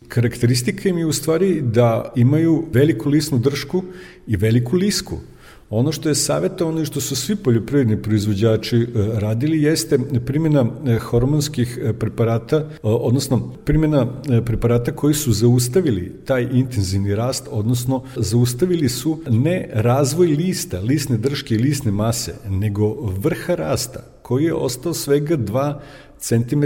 Karakteristika 0.07 0.89
im 0.89 0.97
je 0.97 1.05
u 1.05 1.13
stvari 1.13 1.61
da 1.61 2.11
imaju 2.15 2.65
veliku 2.73 3.09
lisnu 3.09 3.37
dršku 3.37 3.83
i 4.27 4.37
veliku 4.37 4.75
lisku. 4.75 5.17
Ono 5.69 5.91
što 5.91 6.09
je 6.09 6.15
savjetovano 6.15 6.81
i 6.81 6.85
što 6.85 7.01
su 7.01 7.15
svi 7.15 7.35
poljoprivredni 7.35 8.01
proizvođači 8.01 8.77
e, 8.77 8.87
radili 9.19 9.61
jeste 9.61 9.99
primjena 10.25 10.65
e, 10.85 10.99
hormonskih 10.99 11.79
e, 11.81 11.93
preparata, 11.93 12.69
odnosno 12.83 13.53
primjena 13.65 14.07
preparata 14.45 14.91
koji 14.91 15.13
su 15.13 15.31
zaustavili 15.31 16.13
taj 16.25 16.47
intenzivni 16.51 17.15
rast, 17.15 17.47
odnosno 17.51 18.03
zaustavili 18.15 18.89
su 18.89 19.19
ne 19.29 19.69
razvoj 19.73 20.27
lista, 20.27 20.79
listne 20.79 21.17
drške 21.17 21.55
i 21.55 21.57
listne 21.57 21.91
mase, 21.91 22.33
nego 22.49 22.93
vrha 23.01 23.55
rasta, 23.55 23.99
koji 24.21 24.43
je 24.43 24.53
ostao 24.53 24.93
svega 24.93 25.37
2 25.37 25.73
cm 26.19 26.63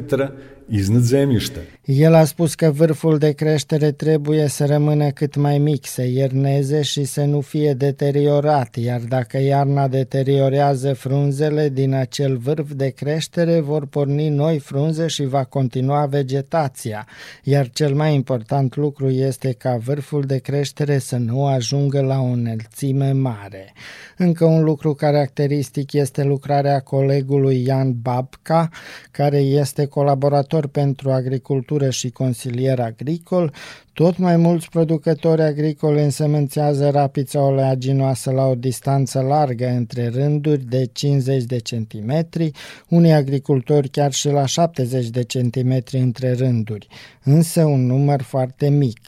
iznad 0.71 1.03
zemljišta. 1.03 1.59
El 1.85 2.13
a 2.13 2.23
spus 2.25 2.55
că 2.55 2.71
vârful 2.71 3.17
de 3.17 3.31
creștere 3.31 3.91
trebuie 3.91 4.47
să 4.47 4.65
rămână 4.65 5.09
cât 5.09 5.35
mai 5.35 5.57
mic, 5.57 5.85
să 5.85 6.01
ierneze 6.01 6.81
și 6.81 7.03
să 7.03 7.23
nu 7.23 7.41
fie 7.41 7.73
deteriorat, 7.73 8.75
iar 8.75 8.99
dacă 8.99 9.37
iarna 9.37 9.87
deteriorează 9.87 10.93
frunzele 10.93 11.69
din 11.69 11.93
acel 11.93 12.37
vârf 12.37 12.71
de 12.71 12.89
creștere, 12.89 13.59
vor 13.59 13.85
porni 13.85 14.29
noi 14.29 14.59
frunze 14.59 15.07
și 15.07 15.25
va 15.25 15.43
continua 15.43 16.05
vegetația, 16.05 17.07
iar 17.43 17.69
cel 17.69 17.93
mai 17.93 18.13
important 18.13 18.75
lucru 18.75 19.09
este 19.09 19.51
ca 19.51 19.77
vârful 19.77 20.21
de 20.21 20.37
creștere 20.37 20.97
să 20.97 21.17
nu 21.17 21.45
ajungă 21.45 22.01
la 22.01 22.19
o 22.19 22.25
înălțime 22.25 23.11
mare. 23.11 23.73
Încă 24.17 24.45
un 24.45 24.63
lucru 24.63 24.93
caracteristic 24.93 25.93
este 25.93 26.23
lucrarea 26.23 26.79
colegului 26.79 27.63
Ian 27.65 27.95
Babka, 28.01 28.69
care 29.11 29.37
este 29.37 29.85
colaborator 29.85 30.60
pentru 30.67 31.11
agricultură 31.11 31.89
și 31.89 32.09
consilier 32.09 32.79
agricol, 32.79 33.53
tot 33.93 34.17
mai 34.17 34.37
mulți 34.37 34.69
producători 34.69 35.41
agricoli 35.41 36.03
însămânțează 36.03 36.89
rapița 36.89 37.41
oleaginoasă 37.41 38.31
la 38.31 38.45
o 38.45 38.55
distanță 38.55 39.19
largă 39.19 39.67
între 39.67 40.07
rânduri 40.07 40.63
de 40.65 40.85
50 40.93 41.43
de 41.43 41.57
centimetri, 41.57 42.51
unii 42.87 43.11
agricultori 43.11 43.89
chiar 43.89 44.11
și 44.11 44.29
la 44.29 44.45
70 44.45 45.07
de 45.07 45.23
centimetri 45.23 45.97
între 45.97 46.33
rânduri, 46.33 46.87
însă 47.23 47.63
un 47.63 47.85
număr 47.85 48.21
foarte 48.21 48.69
mic. 48.69 48.99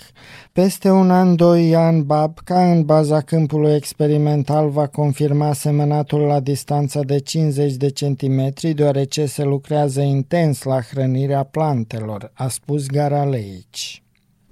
Peste 0.51 0.89
un 0.89 1.11
an, 1.11 1.35
doi 1.35 1.75
ani, 1.75 2.03
Babca, 2.03 2.71
în 2.71 2.83
baza 2.83 3.21
câmpului 3.21 3.75
experimental, 3.75 4.69
va 4.69 4.87
confirma 4.87 5.53
semănatul 5.53 6.19
la 6.19 6.39
distanța 6.39 7.01
de 7.01 7.19
50 7.19 7.73
de 7.73 7.89
centimetri, 7.89 8.73
deoarece 8.73 9.25
se 9.25 9.43
lucrează 9.43 10.01
intens 10.01 10.63
la 10.63 10.81
hrănirea 10.81 11.43
plantelor, 11.43 12.31
a 12.33 12.47
spus 12.47 12.85
Garaleici. 12.85 14.02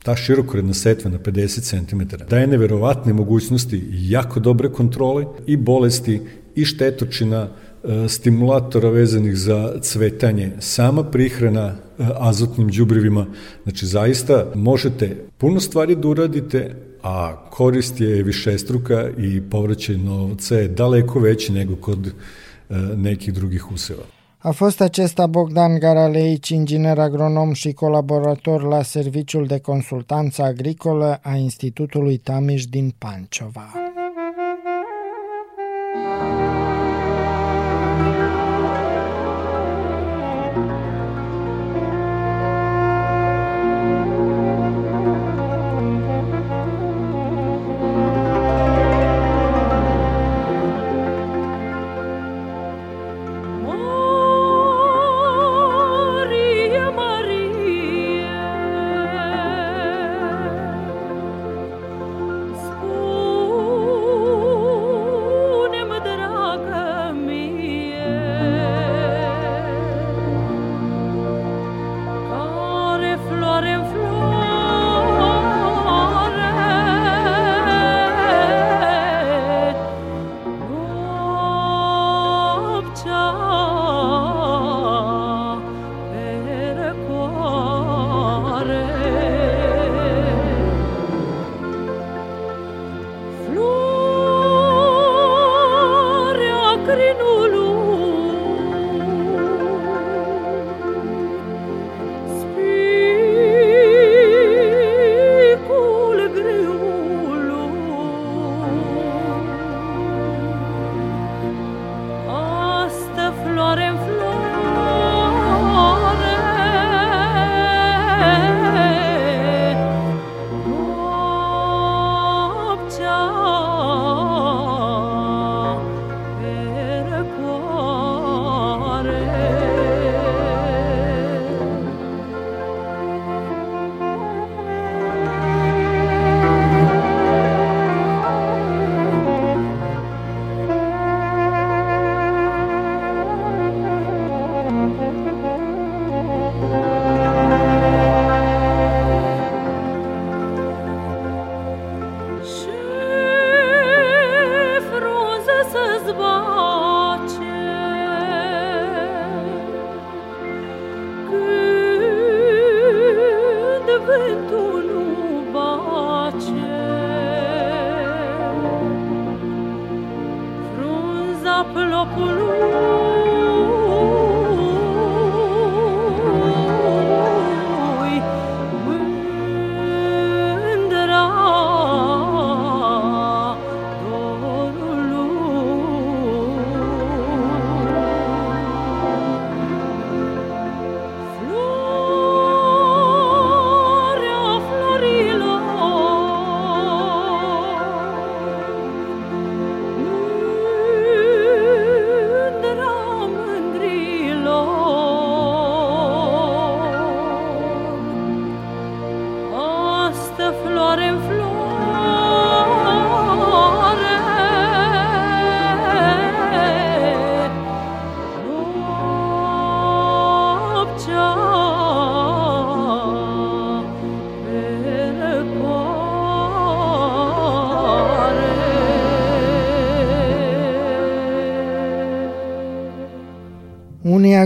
Ta 0.03 0.15
širokoredna 0.15 0.73
setva 0.73 1.11
na 1.11 1.19
50 1.19 1.61
cm 1.61 2.01
daje 2.29 2.47
neverovatne 2.47 3.13
mogućnosti 3.13 3.87
jako 3.91 4.39
dobre 4.39 4.69
kontrole 4.69 5.25
i 5.47 5.57
bolesti 5.57 6.21
i 6.55 6.65
štetočina, 6.65 7.49
e, 7.83 8.09
stimulatora 8.09 8.89
vezanih 8.89 9.37
za 9.37 9.79
cvetanje, 9.81 10.51
sama 10.59 11.03
prihrana 11.03 11.67
e, 11.67 11.75
azotnim 12.19 12.69
đubrivima. 12.69 13.25
Znači, 13.63 13.85
zaista 13.85 14.51
možete 14.55 15.25
puno 15.37 15.59
stvari 15.59 15.95
da 15.95 16.07
uradite, 16.07 16.75
a 17.03 17.45
korist 17.49 18.01
je 18.01 18.23
višestruka 18.23 19.09
i 19.17 19.41
povraćaj 19.41 19.97
novca 19.97 20.55
je 20.55 20.67
daleko 20.67 21.19
veći 21.19 21.53
nego 21.53 21.75
kod 21.75 22.07
e, 22.07 22.11
nekih 22.95 23.33
drugih 23.33 23.71
useva. 23.71 24.20
A 24.43 24.51
fost 24.51 24.81
acesta 24.81 25.27
Bogdan 25.27 25.79
Garaleici, 25.79 26.49
inginer 26.49 26.99
agronom 26.99 27.53
și 27.53 27.73
colaborator 27.73 28.63
la 28.63 28.81
Serviciul 28.81 29.45
de 29.45 29.59
Consultanță 29.59 30.41
Agricolă 30.43 31.19
a 31.23 31.35
Institutului 31.35 32.17
Tamiș 32.17 32.65
din 32.65 32.93
Pancova. 32.97 33.90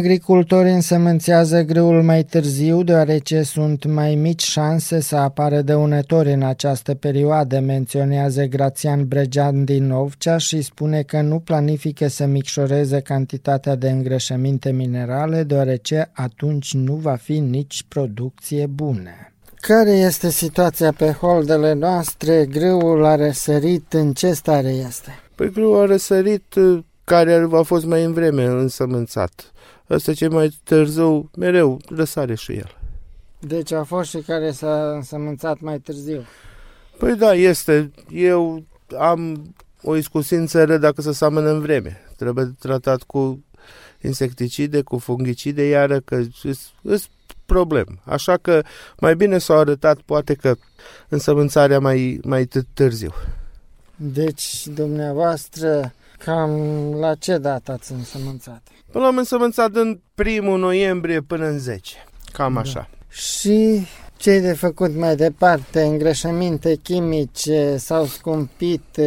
Unii 0.06 0.18
agricultori 0.18 0.70
însămânțează 0.70 1.62
grâul 1.62 2.04
mai 2.04 2.24
târziu, 2.24 2.84
deoarece 2.84 3.42
sunt 3.42 3.86
mai 3.86 4.16
mici 4.16 4.44
șanse 4.44 5.00
să 5.00 5.16
apară 5.16 5.62
dăunători 5.62 6.34
în 6.34 6.44
această 6.44 6.94
perioadă, 6.94 7.60
menționează 7.60 8.44
Grațian 8.44 9.08
Bregean 9.08 9.64
din 9.64 9.88
Novcea 9.88 10.38
și 10.38 10.62
spune 10.62 11.02
că 11.02 11.22
nu 11.22 11.40
planifică 11.40 12.08
să 12.08 12.26
micșoreze 12.26 13.00
cantitatea 13.00 13.76
de 13.76 13.90
îngrășăminte 13.90 14.72
minerale, 14.72 15.44
deoarece 15.44 16.10
atunci 16.14 16.74
nu 16.74 16.94
va 16.94 17.16
fi 17.16 17.40
nici 17.40 17.84
producție 17.88 18.66
bună. 18.66 19.12
Care 19.56 19.92
este 19.92 20.30
situația 20.30 20.92
pe 20.92 21.12
holdele 21.12 21.74
noastre? 21.74 22.46
Grâul 22.46 23.06
a 23.06 23.16
răsărit, 23.16 23.94
în 23.94 24.14
ce 24.14 24.34
stare 24.34 24.70
este? 24.70 25.10
Păi 25.36 25.52
grâul 25.52 25.82
a 25.82 25.86
răsărit 25.86 26.54
care 27.06 27.48
a 27.52 27.62
fost 27.62 27.86
mai 27.86 28.04
în 28.04 28.14
vreme 28.14 28.46
însămânțat. 28.46 29.52
Ăsta 29.90 30.14
ce 30.14 30.28
mai 30.28 30.60
târziu, 30.64 31.30
mereu 31.38 31.80
răsare 31.90 32.36
și 32.36 32.52
el. 32.52 32.78
Deci 33.40 33.72
a 33.72 33.84
fost 33.84 34.10
și 34.10 34.18
care 34.18 34.52
s-a 34.52 34.92
însămânțat 34.96 35.60
mai 35.60 35.80
târziu. 35.80 36.26
Păi 36.98 37.16
da, 37.16 37.34
este. 37.34 37.92
Eu 38.12 38.64
am 38.98 39.54
o 39.82 39.96
iscusință 39.96 40.64
ră 40.64 40.78
dacă 40.78 41.02
se 41.02 41.12
seamănă 41.12 41.50
în 41.50 41.60
vreme. 41.60 42.02
Trebuie 42.18 42.56
tratat 42.60 43.04
cu 43.04 43.44
insecticide, 44.02 44.82
cu 44.82 44.98
fungicide, 44.98 45.64
iară 45.64 46.00
că 46.00 46.24
sunt 46.84 47.10
problem. 47.46 48.00
Așa 48.04 48.38
că 48.38 48.62
mai 49.00 49.16
bine 49.16 49.38
s-au 49.38 49.58
arătat 49.58 50.02
poate 50.02 50.34
că 50.34 50.56
însămânțarea 51.10 51.80
mai, 51.80 52.20
mai 52.24 52.48
târziu. 52.74 53.14
Deci, 53.96 54.68
dumneavoastră, 54.68 55.94
Cam 56.26 56.52
la 57.00 57.16
ce 57.16 57.38
dată 57.38 57.72
ați 57.72 57.92
însămânțat? 57.92 58.68
Până 58.92 59.04
l-am 59.04 59.18
însămânțat 59.18 59.76
în 59.76 60.00
primul 60.16 60.60
noiembrie 60.60 61.22
până 61.22 61.46
în 61.46 61.60
10. 61.60 61.96
Cam 62.32 62.54
da. 62.54 62.60
așa. 62.60 62.90
Și 63.10 63.86
ce 64.18 64.40
de 64.40 64.54
făcut 64.54 64.96
mai 64.96 65.16
departe? 65.16 65.82
Îngrășăminte 65.82 66.76
chimice 66.76 67.78
s-au 67.78 68.06
scumpit? 68.06 69.00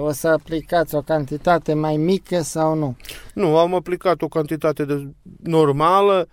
O 0.00 0.12
să 0.12 0.28
aplicați 0.28 0.94
o 0.94 1.00
cantitate 1.00 1.74
mai 1.74 1.96
mică 1.96 2.40
sau 2.40 2.74
nu? 2.74 2.96
Nu, 3.34 3.56
am 3.56 3.74
aplicat 3.74 4.22
o 4.22 4.28
cantitate 4.28 4.84
de 4.84 5.12
normală, 5.42 6.28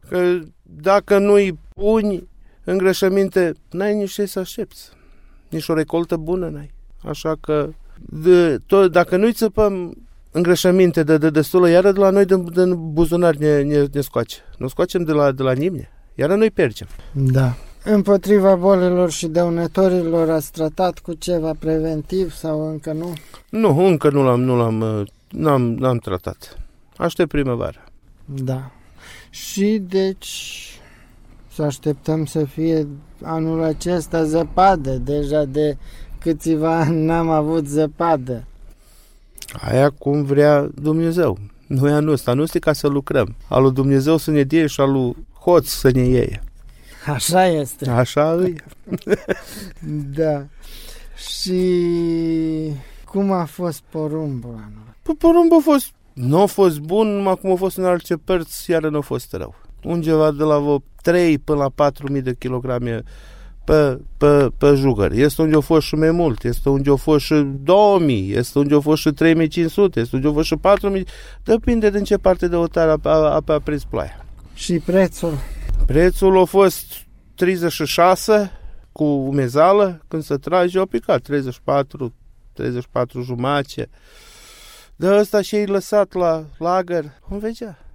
da. 0.00 0.08
că 0.08 0.38
dacă 0.62 1.18
nu-i 1.18 1.58
puni 1.74 2.28
îngrășăminte, 2.64 3.52
n-ai 3.70 3.94
nici 3.94 4.12
ce 4.12 4.26
să 4.26 4.38
aștepți. 4.38 4.90
Nici 5.48 5.68
o 5.68 5.74
recoltă 5.74 6.16
bună 6.16 6.48
n-ai. 6.48 6.70
Așa 7.04 7.36
că 7.40 7.68
de, 7.98 8.58
tot, 8.66 8.92
dacă 8.92 9.16
nu-i 9.16 9.32
țăpăm 9.32 9.96
îngrășăminte 10.30 11.02
de, 11.02 11.18
de 11.18 11.30
destulă, 11.30 11.68
iară 11.68 11.92
de 11.92 11.98
la 11.98 12.10
noi 12.10 12.24
din, 12.24 12.44
din 12.44 12.92
buzunar 12.92 13.34
ne, 13.34 13.62
ne, 13.62 13.84
ne 13.92 14.00
scoace. 14.00 14.36
Nu 14.58 14.68
scoacem 14.68 15.02
de 15.02 15.12
la, 15.12 15.32
de 15.32 15.42
la 15.42 15.52
nimeni, 15.52 15.88
iară 16.14 16.34
noi 16.34 16.50
percem. 16.50 16.86
Da. 17.12 17.54
Împotriva 17.84 18.54
bolilor 18.54 19.10
și 19.10 19.26
dăunătorilor 19.26 20.30
ați 20.30 20.52
tratat 20.52 20.98
cu 20.98 21.12
ceva 21.12 21.52
preventiv 21.58 22.32
sau 22.32 22.68
încă 22.68 22.92
nu? 22.92 23.12
Nu, 23.50 23.86
încă 23.86 24.10
nu 24.10 24.22
l-am, 24.22 24.40
nu 24.40 24.56
l-am, 24.56 25.06
n-am, 25.30 25.62
n-am 25.62 25.98
tratat. 25.98 26.58
Aștept 26.96 27.28
primăvara. 27.28 27.84
Da. 28.24 28.70
Și 29.30 29.82
deci 29.88 30.60
să 31.52 31.62
așteptăm 31.62 32.24
să 32.24 32.44
fie 32.44 32.86
anul 33.22 33.62
acesta 33.62 34.24
zăpadă 34.24 34.90
deja 34.90 35.44
de 35.44 35.76
câțiva 36.26 36.78
ani 36.78 37.04
n-am 37.04 37.28
avut 37.28 37.66
zăpadă. 37.66 38.44
Aia 39.52 39.90
cum 39.90 40.24
vrea 40.24 40.68
Dumnezeu. 40.74 41.38
Nu 41.66 41.88
e 41.88 41.92
anul 41.92 42.12
ăsta, 42.12 42.32
nu 42.32 42.42
este 42.42 42.58
ca 42.58 42.72
să 42.72 42.86
lucrăm. 42.86 43.34
Al 43.48 43.62
lui 43.62 43.72
Dumnezeu 43.72 44.16
să 44.16 44.30
ne 44.30 44.42
die 44.42 44.66
și 44.66 44.80
al 44.80 44.92
lui 44.92 45.16
Hoț 45.40 45.66
să 45.66 45.90
ne 45.90 46.00
iei. 46.00 46.40
Așa 47.06 47.46
este. 47.46 47.90
Așa 47.90 48.34
e. 48.44 48.54
da. 50.20 50.44
Și 51.16 51.62
cum 53.04 53.32
a 53.32 53.44
fost 53.44 53.82
porumbul 53.90 54.54
anul? 54.54 54.94
Păi 55.02 55.14
porumbul 55.14 55.56
a 55.56 55.60
fost, 55.60 55.90
nu 56.12 56.40
a 56.40 56.46
fost 56.46 56.78
bun, 56.78 57.08
numai 57.08 57.36
cum 57.36 57.50
a 57.50 57.54
fost 57.54 57.76
în 57.76 57.84
alte 57.84 58.16
părți, 58.16 58.70
iar 58.70 58.82
nu 58.82 58.98
a 58.98 59.00
fost 59.00 59.32
rău. 59.32 59.54
Undeva 59.82 60.30
de 60.30 60.42
la 60.42 60.58
vreo 60.58 60.82
3 61.02 61.38
până 61.38 61.70
la 61.76 61.90
4.000 62.16 62.22
de 62.22 62.34
kilograme 62.38 63.02
pe, 63.66 63.98
pe, 64.16 64.48
pe 64.58 64.74
jucări. 64.74 65.20
Este 65.20 65.42
unde 65.42 65.54
au 65.54 65.60
fost 65.60 65.86
și 65.86 65.94
mai 65.94 66.10
mult, 66.10 66.44
este 66.44 66.68
unde 66.68 66.88
au 66.88 66.96
fost 66.96 67.24
și 67.24 67.34
2000, 67.62 68.32
este 68.32 68.58
unde 68.58 68.74
au 68.74 68.80
fost 68.80 69.00
și 69.00 69.10
3500, 69.10 70.00
este 70.00 70.16
unde 70.16 70.28
au 70.28 70.32
fost 70.32 70.46
și 70.46 70.56
4000, 70.56 71.06
depinde 71.42 71.90
din 71.90 72.04
ce 72.04 72.16
parte 72.16 72.48
de 72.48 72.56
otară 72.56 72.98
a, 73.02 73.10
a, 73.10 73.42
a 73.46 73.58
prins 73.58 73.84
ploaia. 73.84 74.24
Și 74.54 74.78
prețul? 74.78 75.38
Prețul 75.86 76.38
a 76.40 76.44
fost 76.44 76.86
36 77.34 78.50
cu 78.92 79.04
umezală, 79.04 80.00
când 80.08 80.22
se 80.22 80.36
trage, 80.36 80.78
au 80.78 80.86
picat 80.86 81.20
34, 81.22 82.14
34 82.52 83.22
jumate. 83.22 83.88
De 84.96 85.16
ăsta 85.16 85.40
și 85.40 85.54
ei 85.54 85.66
lăsat 85.66 86.12
la 86.12 86.44
lagăr, 86.58 87.04
cum 87.28 87.38
vedea. 87.38 87.85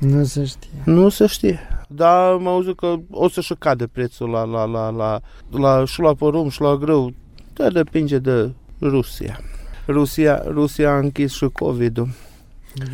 Nu 0.00 0.24
se 0.24 0.44
știe. 0.44 0.68
Nu 0.84 1.08
se 1.08 1.26
știe. 1.26 1.58
Dar 1.88 2.32
am 2.32 2.46
auzit 2.46 2.76
că 2.76 2.96
o 3.10 3.28
să 3.28 3.40
și 3.40 3.54
cade 3.58 3.86
prețul 3.86 4.30
la, 4.30 4.44
la, 4.44 4.64
la, 4.64 4.90
la, 4.90 5.20
la, 5.50 5.84
și 5.84 6.00
la 6.00 6.14
porum 6.14 6.48
și 6.48 6.60
la 6.60 6.76
grâu. 6.76 7.14
Dar 7.52 7.72
depinde 7.72 8.18
de 8.18 8.50
Rusia. 8.80 9.40
Rusia, 9.86 10.42
Rusia 10.46 10.90
a 10.90 10.98
închis 10.98 11.32
și 11.32 11.48
COVID-ul. 11.52 12.08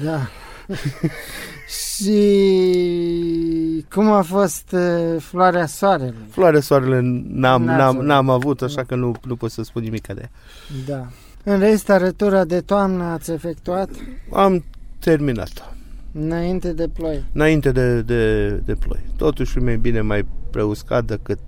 Da. 0.05 0.21
și 1.81 3.85
cum 3.91 4.11
a 4.11 4.23
fost 4.23 4.73
uh, 4.73 5.21
floarea 5.21 5.67
soarelui? 5.67 6.27
Floarea 6.31 6.61
soarelui 6.61 7.27
n-am, 7.29 7.63
n-am, 7.63 7.97
n-am 7.97 8.31
avut, 8.31 8.63
așa 8.63 8.85
că 8.85 8.95
nu, 8.95 9.15
nu 9.25 9.37
pot 9.37 9.51
să 9.51 9.63
spun 9.63 9.83
nimic 9.83 10.07
de 10.07 10.21
ea. 10.21 10.31
Da. 10.87 11.07
În 11.53 11.59
rest, 11.59 11.91
arătura 11.91 12.45
de 12.45 12.61
toamnă 12.61 13.05
ați 13.05 13.33
efectuat? 13.33 13.89
Am 14.33 14.65
terminat-o. 14.99 15.76
Înainte 16.19 16.73
de 16.73 16.89
ploi. 16.89 17.25
Înainte 17.33 17.73
de, 17.73 18.03
de, 18.03 18.49
de 18.49 18.75
ploi. 18.75 19.01
Totuși 19.17 19.59
e 19.59 19.61
mai 19.61 19.77
bine 19.77 20.01
mai 20.01 20.27
preuscat 20.51 21.05
decât 21.05 21.39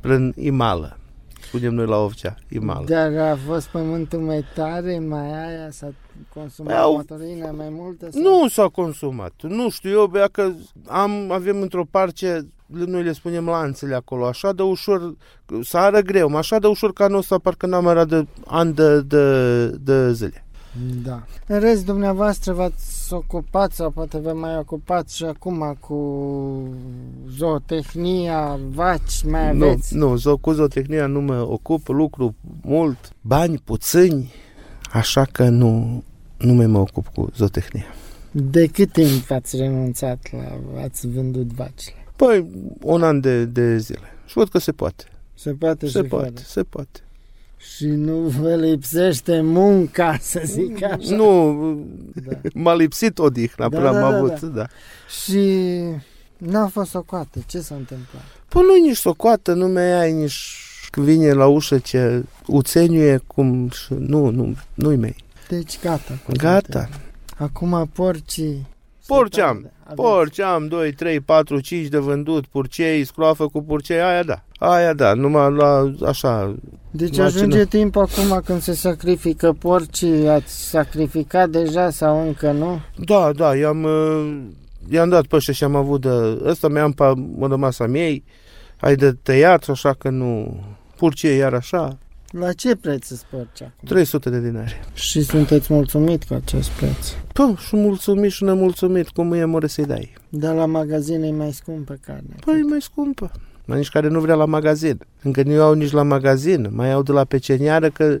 prin 0.00 0.34
imală. 0.36 0.98
Spunem 1.40 1.74
noi 1.74 1.86
la 1.86 1.96
Ovcea, 1.96 2.34
imală. 2.48 2.84
Dar 2.88 3.16
a 3.16 3.36
fost 3.46 3.68
pământul 3.68 4.18
mai 4.18 4.44
tare, 4.54 4.98
mai 4.98 5.46
aia, 5.46 5.70
s-a 5.70 5.92
consumat 6.34 6.72
păi 6.72 6.82
au... 6.82 6.92
motorină 6.94 7.54
mai 7.56 7.68
multă? 7.70 8.08
Sau? 8.10 8.22
Nu 8.22 8.48
s-a 8.48 8.68
consumat. 8.68 9.32
Nu 9.42 9.70
știu 9.70 9.90
eu, 9.90 10.06
bea 10.06 10.28
că 10.28 10.52
am, 10.86 11.30
avem 11.30 11.60
într-o 11.60 11.84
parce 11.90 12.48
noi 12.66 13.02
le 13.02 13.12
spunem 13.12 13.46
lanțele 13.46 13.94
acolo, 13.94 14.26
așa 14.26 14.52
de 14.52 14.62
ușor, 14.62 15.14
sară 15.62 16.00
greu, 16.00 16.36
așa 16.36 16.58
de 16.58 16.66
ușor 16.66 16.92
ca 16.92 17.06
nu 17.06 17.16
ăsta 17.16 17.38
parcă 17.38 17.66
n-am 17.66 17.86
era 17.86 18.04
de 18.04 18.26
ani 18.46 18.74
de, 18.74 19.00
de, 19.00 19.66
de 19.66 20.12
zile. 20.12 20.44
Da. 21.02 21.22
În 21.46 21.60
rest, 21.60 21.84
dumneavoastră 21.84 22.52
v-ați 22.52 23.12
ocupat 23.12 23.72
sau 23.72 23.90
poate 23.90 24.18
vă 24.18 24.32
mai 24.32 24.56
ocupați 24.56 25.16
și 25.16 25.24
acum 25.24 25.76
cu 25.80 25.98
zootehnia, 27.36 28.58
vaci, 28.72 29.22
mai 29.24 29.48
aveți? 29.48 29.94
Nu, 29.94 30.18
nu 30.24 30.36
cu 30.36 30.52
zootehnia 30.52 31.06
nu 31.06 31.20
mă 31.20 31.46
ocup, 31.48 31.88
lucru 31.88 32.34
mult, 32.62 33.12
bani 33.20 33.58
puțini, 33.64 34.32
așa 34.92 35.24
că 35.24 35.48
nu, 35.48 36.02
nu 36.36 36.52
mai 36.52 36.66
mă 36.66 36.78
ocup 36.78 37.06
cu 37.06 37.30
zootehnia. 37.36 37.94
De 38.30 38.66
cât 38.66 38.92
timp 38.92 39.30
ați 39.30 39.56
renunțat 39.56 40.18
la, 40.32 40.80
ați 40.82 41.08
vândut 41.08 41.52
vacile? 41.52 41.96
Păi, 42.16 42.46
un 42.82 43.02
an 43.02 43.20
de, 43.20 43.44
de 43.44 43.78
zile. 43.78 44.16
Și 44.26 44.34
văd 44.34 44.48
că 44.48 44.58
se 44.58 44.72
poate. 44.72 45.04
Se 45.34 45.52
poate 45.52 45.88
se 45.88 46.02
poate, 46.02 46.26
fără. 46.26 46.42
se 46.44 46.62
poate. 46.62 47.00
Și 47.60 47.86
nu 47.86 48.14
vă 48.14 48.54
lipsește 48.54 49.40
munca, 49.40 50.16
să 50.20 50.42
zic 50.44 50.82
așa. 50.82 51.14
Nu, 51.14 51.54
da. 52.14 52.36
m-a 52.54 52.74
lipsit 52.74 53.18
odihna, 53.18 53.68
da, 53.68 53.78
prea 53.78 53.92
da, 53.92 54.04
am 54.04 54.10
da, 54.10 54.16
avut, 54.16 54.40
da. 54.40 54.46
da. 54.46 54.66
Și 55.22 55.78
n-a 56.36 56.66
fost 56.66 56.90
socoată, 56.90 57.38
ce 57.46 57.60
s-a 57.60 57.74
întâmplat? 57.74 58.22
Păi 58.48 58.62
nu 58.62 58.86
nici 58.86 58.96
socoată, 58.96 59.52
nu 59.52 59.68
mai 59.68 60.00
ai 60.00 60.12
nici 60.12 60.58
vine 60.92 61.32
la 61.32 61.46
ușă 61.46 61.78
ce 61.78 62.24
uțeniuie 62.46 63.20
cum 63.26 63.70
și 63.70 63.92
nu, 63.98 64.30
nu, 64.30 64.56
nu-i 64.74 64.96
mei. 64.96 65.16
Deci 65.48 65.78
gata. 65.82 66.18
Gata. 66.36 66.88
Acum 67.36 67.90
porcii 67.92 68.66
Porci 69.16 69.38
am. 69.38 69.70
Porci 69.94 70.40
am 70.40 70.66
2, 70.68 70.92
3, 70.92 71.20
4, 71.20 71.60
5 71.60 71.86
de 71.86 71.98
vândut, 71.98 72.46
purcei, 72.46 73.04
scroafă 73.04 73.48
cu 73.48 73.62
purcei, 73.62 74.00
aia 74.00 74.22
da. 74.22 74.42
Aia 74.58 74.92
da, 74.92 75.14
numai 75.14 75.52
la 75.52 75.92
așa... 76.06 76.54
Deci 76.90 77.16
la 77.16 77.24
ajunge 77.24 77.50
cine... 77.50 77.64
timp 77.64 77.96
acum 77.96 78.40
când 78.44 78.60
se 78.60 78.72
sacrifică 78.72 79.52
porcii, 79.52 80.28
ați 80.28 80.68
sacrificat 80.68 81.48
deja 81.48 81.90
sau 81.90 82.26
încă 82.26 82.52
nu? 82.52 82.80
Da, 82.96 83.32
da, 83.32 83.56
i-am, 83.56 83.82
uh, 83.82 84.36
i-am 84.90 85.08
dat 85.08 85.26
pe 85.26 85.36
ăștia 85.36 85.54
și 85.54 85.64
am 85.64 85.74
avut 85.74 86.00
de... 86.00 86.40
Ăsta 86.44 86.68
mi-am 86.68 86.92
pe 86.92 87.12
mă 87.36 87.56
masa 87.56 87.86
miei, 87.86 88.24
ai 88.80 88.94
de 88.94 89.12
tăiat, 89.12 89.68
așa 89.68 89.92
că 89.92 90.08
nu... 90.10 90.60
Purcei 90.96 91.36
iar 91.36 91.54
așa, 91.54 91.98
la 92.30 92.52
ce 92.52 92.76
preț 92.76 93.08
îți 93.08 93.24
porci 93.30 93.62
acum? 93.62 93.88
300 93.88 94.30
de 94.30 94.40
dinari. 94.40 94.80
Și 94.94 95.22
sunteți 95.22 95.72
mulțumit 95.72 96.24
cu 96.24 96.34
acest 96.34 96.68
preț? 96.68 97.08
tot 97.32 97.58
și 97.58 97.76
mulțumit 97.76 98.30
și 98.30 98.44
nemulțumit, 98.44 99.08
cum 99.08 99.32
e 99.32 99.44
more 99.44 99.66
să-i 99.66 99.84
dai. 99.84 100.12
Dar 100.28 100.54
la 100.54 100.66
magazin 100.66 101.22
e 101.22 101.30
mai 101.30 101.52
scumpă 101.52 101.98
carne. 102.06 102.34
Păi 102.44 102.54
e 102.58 102.68
mai 102.68 102.80
scumpă. 102.80 103.30
Mai 103.64 103.78
nici 103.78 103.88
care 103.88 104.08
nu 104.08 104.20
vrea 104.20 104.34
la 104.34 104.44
magazin. 104.44 105.00
Încă 105.22 105.42
nu 105.42 105.62
au 105.62 105.74
nici 105.74 105.90
la 105.90 106.02
magazin, 106.02 106.68
mai 106.70 106.92
au 106.92 107.02
de 107.02 107.12
la 107.12 107.24
peceniară 107.24 107.90
că 107.90 108.20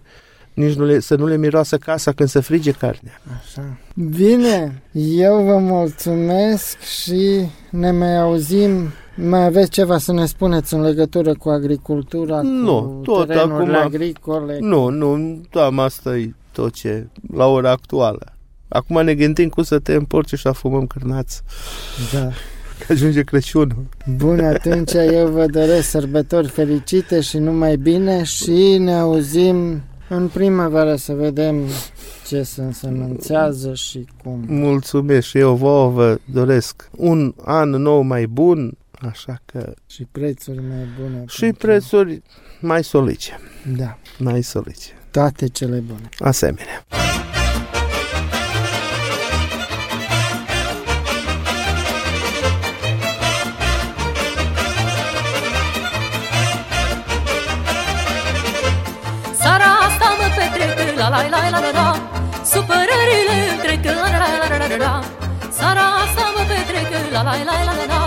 nici 0.54 0.74
nu 0.74 0.84
le, 0.84 1.00
să 1.00 1.14
nu 1.14 1.26
le 1.26 1.36
miroasă 1.36 1.76
casa 1.76 2.12
când 2.12 2.28
se 2.28 2.40
frige 2.40 2.70
carnea. 2.70 3.20
Așa. 3.40 3.78
Bine, 3.94 4.82
eu 4.92 5.44
vă 5.44 5.58
mulțumesc 5.58 6.78
și 6.78 7.48
ne 7.70 7.90
mai 7.90 8.18
auzim. 8.18 8.88
Mai 9.28 9.44
aveți 9.44 9.70
ceva 9.70 9.98
să 9.98 10.12
ne 10.12 10.26
spuneți 10.26 10.74
în 10.74 10.80
legătură 10.80 11.34
cu 11.34 11.48
agricultura, 11.48 12.40
Nu, 12.40 12.82
cu 12.82 13.00
tot 13.02 13.26
terenurile 13.26 13.76
acum- 13.76 13.86
agricole? 13.94 14.58
Nu, 14.60 14.88
nu, 14.88 15.40
cam 15.50 15.78
asta 15.78 16.16
e 16.16 16.34
tot 16.52 16.72
ce 16.72 17.06
la 17.34 17.46
ora 17.46 17.70
actuală. 17.70 18.32
Acum 18.68 19.04
ne 19.04 19.14
gândim 19.14 19.48
cum 19.48 19.62
să 19.62 19.78
tăiem 19.78 20.04
porci 20.04 20.28
și 20.28 20.36
să 20.36 20.50
fumăm 20.50 20.86
cârnați. 20.86 21.42
Da. 22.12 22.28
Că 22.86 22.92
ajunge 22.92 23.22
Crăciunul. 23.22 23.84
Bun, 24.16 24.40
atunci 24.40 24.92
eu 24.92 25.26
vă 25.28 25.46
doresc 25.46 25.88
sărbători 25.88 26.48
fericite 26.48 27.20
și 27.20 27.38
numai 27.38 27.76
bine 27.76 28.22
și 28.22 28.76
ne 28.78 28.94
auzim 28.94 29.80
în 30.08 30.28
primăvară 30.28 30.96
să 30.96 31.12
vedem 31.12 31.56
ce 32.26 32.42
se 32.42 32.62
însemnățează 32.62 33.74
și 33.74 34.06
cum. 34.22 34.44
Mulțumesc 34.46 35.26
și 35.26 35.38
eu 35.38 35.54
vouă 35.54 35.88
vă 35.90 36.18
doresc 36.32 36.90
un 36.96 37.34
an 37.44 37.68
nou 37.70 38.00
mai 38.02 38.26
bun, 38.26 38.72
așa 39.08 39.40
că 39.44 39.74
Și 39.86 40.04
prețuri 40.12 40.60
mai 40.68 40.86
bune. 41.00 41.24
și 41.28 41.40
pentru- 41.40 41.66
prețuri 41.66 42.22
mai 42.60 42.84
solice, 42.84 43.38
Da, 43.76 43.98
mai 44.18 44.42
solice. 44.42 44.90
toate 45.10 45.48
cele 45.48 45.78
bune. 45.78 46.08
Asemenea. 46.18 46.84
Seara 59.40 59.68
asta 59.86 60.06
mă 60.18 60.26
petrec 60.36 60.96
la 61.00 61.08
la 61.14 61.20
la 61.34 61.40
la 61.54 61.60
la 61.66 61.70
la 61.78 61.88
Supărările 62.52 63.36
îmi 63.50 63.60
trec 63.62 63.84
la 63.84 63.92
la 64.12 64.18
la 64.22 64.28
la 64.42 64.56
la 64.62 64.66
la 64.72 64.76
la 64.84 64.92
Seara 65.56 65.84
asta 66.04 66.24
mă 66.36 66.42
petrec 66.50 66.88
la 67.14 67.22
la 67.28 67.32
la 67.48 67.56
la 67.66 67.72
la 67.78 67.84
la 67.92 67.99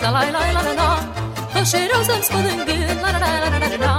să 0.00 0.06
cânt 0.06 0.12
la 0.14 0.20
la 0.20 0.40
la 0.44 0.50
la 0.56 0.62
la 0.62 0.72
la 0.80 0.88
Tot 1.52 1.66
și 1.70 1.78
rău 1.90 2.02
să-mi 2.08 2.22
scot 2.28 2.44
în 2.52 2.60
gând 2.66 3.00
la 3.02 3.10
la 3.14 3.18
la 3.18 3.48
la 3.52 3.58
la 3.62 3.68
la 3.72 3.78
la 3.84 3.94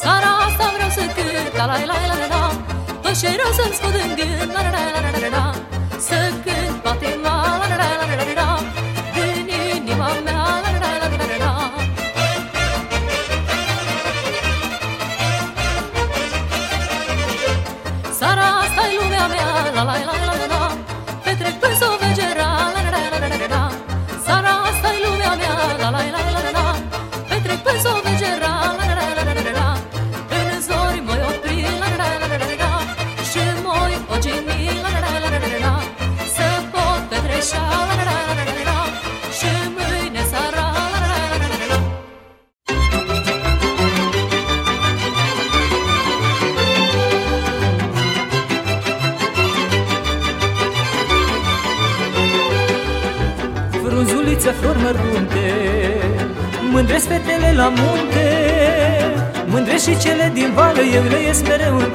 Seara 0.00 0.30
asta 0.46 0.64
vreau 0.74 0.90
să 0.96 1.02
cânt 1.16 1.52
la 1.58 1.64
la 1.70 1.76
la 1.90 1.96
la 2.10 2.14
la 2.20 2.26
la 2.32 2.42
Tot 3.02 3.16
și 3.20 3.28
rău 3.40 3.52
să-mi 3.58 3.74
scot 3.78 3.94
în 4.04 4.10
gând 4.18 4.50
la 4.54 4.60
la 4.64 4.70
la 4.74 5.00
la 5.04 5.10
la 5.14 5.18
la 5.24 5.28
la 5.36 5.41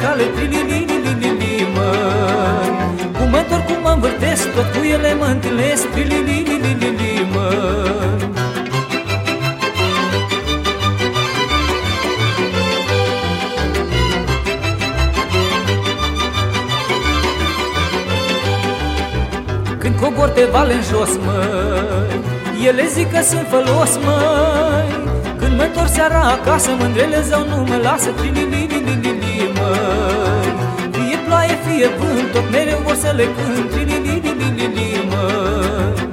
cale 0.01 0.23
Trililililili, 0.23 1.67
măi 1.75 2.69
Cum 3.17 3.29
mă 3.29 3.37
întorc, 3.37 3.65
cum 3.65 3.81
mă 3.81 3.89
învârtesc 3.89 4.53
Tot 4.53 4.67
cu 4.75 4.83
ele 4.83 5.13
mă 5.13 5.25
întâlnesc 5.25 5.87
Trililililili, 5.87 7.27
măi 7.33 8.29
Când 19.77 19.95
cobor 19.99 20.29
pe 20.29 20.47
vale 20.51 20.73
în 20.73 20.81
jos, 20.81 21.09
măi 21.25 22.21
Ele 22.67 22.87
zic 22.87 23.11
că 23.11 23.21
sunt 23.21 23.47
fălos, 23.49 23.91
măi 24.05 24.89
Când 25.39 25.57
mă 25.57 25.63
întorc 25.63 25.89
seara 25.89 26.21
acasă 26.21 26.69
Mândrele 26.79 27.21
zău 27.21 27.45
nu 27.49 27.63
mă 27.67 27.79
lasă 27.83 28.09
Trililililili, 28.09 28.77
măi 28.77 28.97
Fie 29.01 29.16
ploaie, 31.77 31.87
fie 31.87 31.87
vânt 31.97 32.31
Tot 32.31 32.49
mereu 32.51 32.79
vor 32.83 32.95
să 32.95 33.13
le 33.15 33.23
cânt 33.23 33.71
Trililililili, 33.71 35.07
măi 35.09 36.05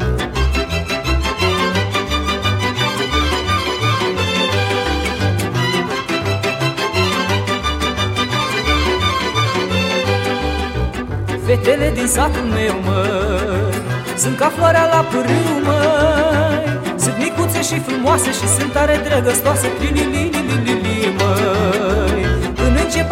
Fetele 11.47 11.93
din 11.95 12.07
satul 12.07 12.43
meu, 12.43 12.81
măi 12.85 13.75
Sunt 14.17 14.37
ca 14.37 14.53
floarea 14.57 14.87
la 14.87 15.05
pârâu, 15.11 15.61
măi 15.65 16.99
Sunt 16.99 17.15
micuțe 17.19 17.62
și 17.62 17.81
frumoase 17.81 18.31
și 18.33 18.49
sunt 18.59 18.73
tare 18.73 19.01
drăgăstoase 19.05 19.67
Trililililili, 19.79 21.15
măi 21.19 21.84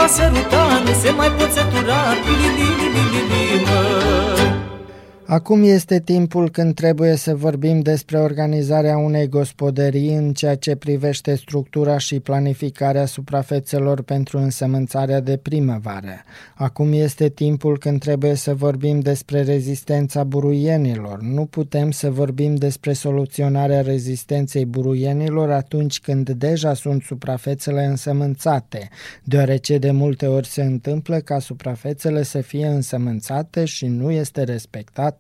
Când 0.03 0.15
încep 0.15 0.31
a 0.31 0.35
săruta, 0.35 0.83
nu 0.85 0.93
se 0.93 1.11
mai 1.11 1.31
pot 1.31 1.53
sătura. 1.53 2.01
Trililililili, 2.23 3.65
măi 3.67 4.72
Acum 5.33 5.63
este 5.63 6.01
timpul 6.01 6.51
când 6.51 6.75
trebuie 6.75 7.17
să 7.17 7.35
vorbim 7.35 7.81
despre 7.81 8.19
organizarea 8.19 8.97
unei 8.99 9.29
gospodării 9.29 10.15
în 10.15 10.33
ceea 10.33 10.55
ce 10.55 10.77
privește 10.77 11.35
structura 11.35 11.99
și 11.99 12.21
planificarea 12.21 13.07
suprafețelor 13.07 14.03
pentru 14.03 14.39
însămânțarea 14.39 15.21
de 15.21 15.37
primăvară. 15.37 16.23
Acum 16.55 16.93
este 16.93 17.29
timpul 17.29 17.79
când 17.79 18.01
trebuie 18.01 18.35
să 18.35 18.55
vorbim 18.55 19.01
despre 19.01 19.43
rezistența 19.43 20.25
buruienilor. 20.25 21.21
Nu 21.21 21.45
putem 21.45 21.91
să 21.91 22.11
vorbim 22.11 22.55
despre 22.55 22.93
soluționarea 22.93 23.81
rezistenței 23.81 24.65
buruienilor 24.65 25.51
atunci 25.51 26.01
când 26.01 26.31
deja 26.31 26.75
sunt 26.75 27.03
suprafețele 27.03 27.85
însămânțate, 27.85 28.89
deoarece 29.25 29.79
de 29.79 29.91
multe 29.91 30.27
ori 30.27 30.47
se 30.47 30.63
întâmplă 30.63 31.19
ca 31.19 31.39
suprafețele 31.39 32.23
să 32.23 32.41
fie 32.41 32.67
însămânțate 32.67 33.65
și 33.65 33.87
nu 33.87 34.11
este 34.11 34.43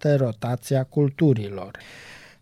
respectată 0.02 0.16
rotația 0.16 0.84
culturilor. 0.84 1.78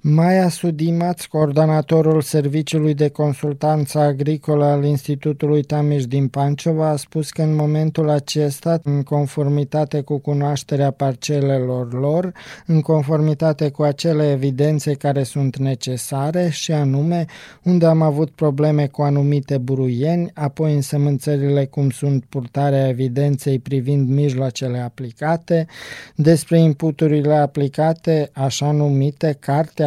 Maia 0.03 0.49
Sudimaț, 0.49 1.25
coordonatorul 1.25 2.21
Serviciului 2.21 2.95
de 2.95 3.09
Consultanță 3.09 3.99
Agricolă 3.99 4.65
al 4.65 4.85
Institutului 4.85 5.63
Tamiș 5.63 6.07
din 6.07 6.29
Panciova, 6.29 6.89
a 6.89 6.97
spus 6.97 7.31
că 7.31 7.43
în 7.43 7.55
momentul 7.55 8.09
acesta, 8.09 8.81
în 8.83 9.03
conformitate 9.03 10.01
cu 10.01 10.19
cunoașterea 10.19 10.91
parcelelor 10.91 11.93
lor, 11.93 12.33
în 12.67 12.81
conformitate 12.81 13.69
cu 13.69 13.83
acele 13.83 14.31
evidențe 14.31 14.95
care 14.95 15.23
sunt 15.23 15.57
necesare 15.57 16.49
și 16.49 16.73
anume 16.73 17.25
unde 17.63 17.87
am 17.87 18.03
avut 18.03 18.31
probleme 18.31 18.87
cu 18.87 19.03
anumite 19.03 19.59
buruieni, 19.59 20.31
apoi 20.35 20.75
însămânțările 20.75 21.65
cum 21.65 21.91
sunt 21.91 22.25
purtarea 22.29 22.89
evidenței 22.89 23.59
privind 23.59 24.09
mijloacele 24.09 24.79
aplicate, 24.79 25.67
despre 26.15 26.59
inputurile 26.59 27.35
aplicate, 27.35 28.31
așa 28.33 28.71
numite 28.71 29.37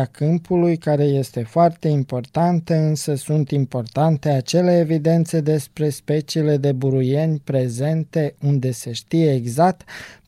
cartea 0.03 0.27
câmpului, 0.27 0.77
care 0.77 1.03
este 1.03 1.43
foarte 1.43 1.87
importantă, 1.87 2.73
însă 2.73 3.15
sunt 3.15 3.51
importante 3.51 4.29
acele 4.29 4.79
evidențe 4.79 5.41
despre 5.41 5.89
speciile 5.89 6.57
de 6.57 6.71
buruieni 6.71 7.41
prezente, 7.43 8.35
unde 8.41 8.71
se 8.71 8.91
știe 8.91 9.33
exact 9.33 9.81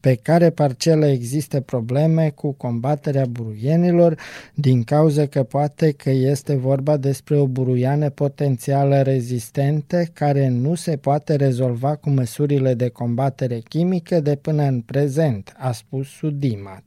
pe 0.06 0.16
care 0.22 0.49
parcelă 0.49 1.06
există 1.06 1.62
probleme 1.62 2.32
cu 2.36 2.51
combaterea 2.51 3.26
buruienilor 3.26 4.18
din 4.53 4.84
cauza 4.84 5.26
că 5.26 5.43
poate 5.43 5.91
că 5.91 6.10
este 6.10 6.56
vorba 6.56 6.97
despre 6.97 7.38
o 7.38 7.47
buruiană 7.47 8.10
potențială 8.10 9.01
rezistentă 9.01 10.03
care 10.14 10.47
nu 10.47 10.76
se 10.76 10.97
poate 10.97 11.36
rezolva 11.36 11.95
cu 11.95 12.10
măsurile 12.10 12.74
de 12.74 12.89
combatere 12.89 13.62
chimică 13.70 14.20
de 14.20 14.36
până 14.36 14.64
în 14.64 14.82
prezent, 14.82 15.53
a 15.58 15.72
spus 15.72 16.08
Sudimac. 16.08 16.84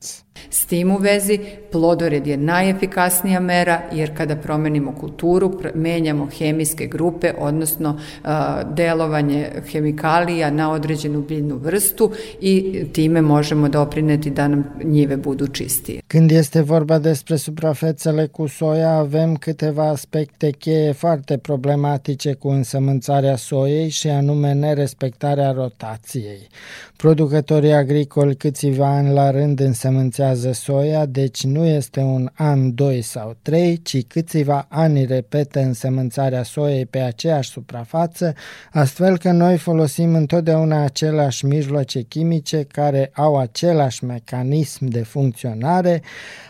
S 0.49 0.65
tim 0.65 0.91
u 0.91 0.97
vezi, 0.97 1.41
plodored 1.71 2.27
je 2.27 2.37
najefikasnija 2.37 3.41
mera 3.41 3.83
jer 3.95 4.13
kada 4.13 4.37
promenimo 4.37 4.91
kulturu, 4.91 5.61
menjamo 5.75 6.29
hemijske 6.39 6.87
grupe, 6.87 7.35
odnosno 7.39 7.97
uh, 7.99 8.31
delovanje 8.75 9.51
hemikalija 9.73 10.51
na 10.51 10.73
određenu 10.73 11.21
biljnu 11.21 11.57
vrstu 11.57 12.13
i 12.41 12.85
time 13.09 13.21
možemo 13.21 13.69
doprineti 13.69 14.31
da 14.31 14.49
nam 14.49 14.65
njive 14.85 15.17
budu 15.17 15.47
čistije. 15.47 16.01
Când 16.07 16.31
este 16.31 16.61
vorba 16.61 16.99
despre 16.99 17.37
suprafețele 17.37 18.27
cu 18.27 18.47
soia, 18.47 18.91
avem 18.91 19.37
câteva 19.37 19.89
aspecte 19.89 20.51
cheie 20.51 20.93
foarte 20.93 21.37
problematice 21.37 22.33
cu 22.33 22.49
însămânțarea 22.49 23.37
soiei 23.37 23.89
și 23.89 24.09
anume 24.09 24.53
nerespectarea 24.53 25.51
rotației. 25.51 26.49
Producătorii 26.97 27.73
agricoli 27.73 28.37
câțiva 28.37 28.87
ani 28.97 29.13
la 29.13 29.31
rând 29.31 29.61
însămânțează 29.61 30.53
soia, 30.53 31.07
deci 31.07 31.45
nu 31.45 31.65
este 31.65 32.01
un 32.01 32.29
an, 32.35 32.75
doi 32.75 33.03
sau 33.03 33.37
trei, 33.43 33.81
ci 33.83 34.07
câțiva 34.07 34.67
ani 34.69 35.05
repetă 35.05 35.61
însămânțarea 35.61 36.43
soiei 36.43 36.87
pe 36.87 36.99
aceeași 36.99 37.51
suprafață, 37.51 38.35
astfel 38.73 39.19
că 39.19 39.33
noi 39.33 39.57
folosim 39.57 40.15
întotdeauna 40.15 40.85
aceleași 40.85 41.47
mijloace 41.47 42.01
chimice 42.01 42.67
care 42.73 42.98
au 43.15 43.39
același 43.39 44.05
mecanism 44.05 44.85
de 44.85 45.03
funcționare, 45.03 46.03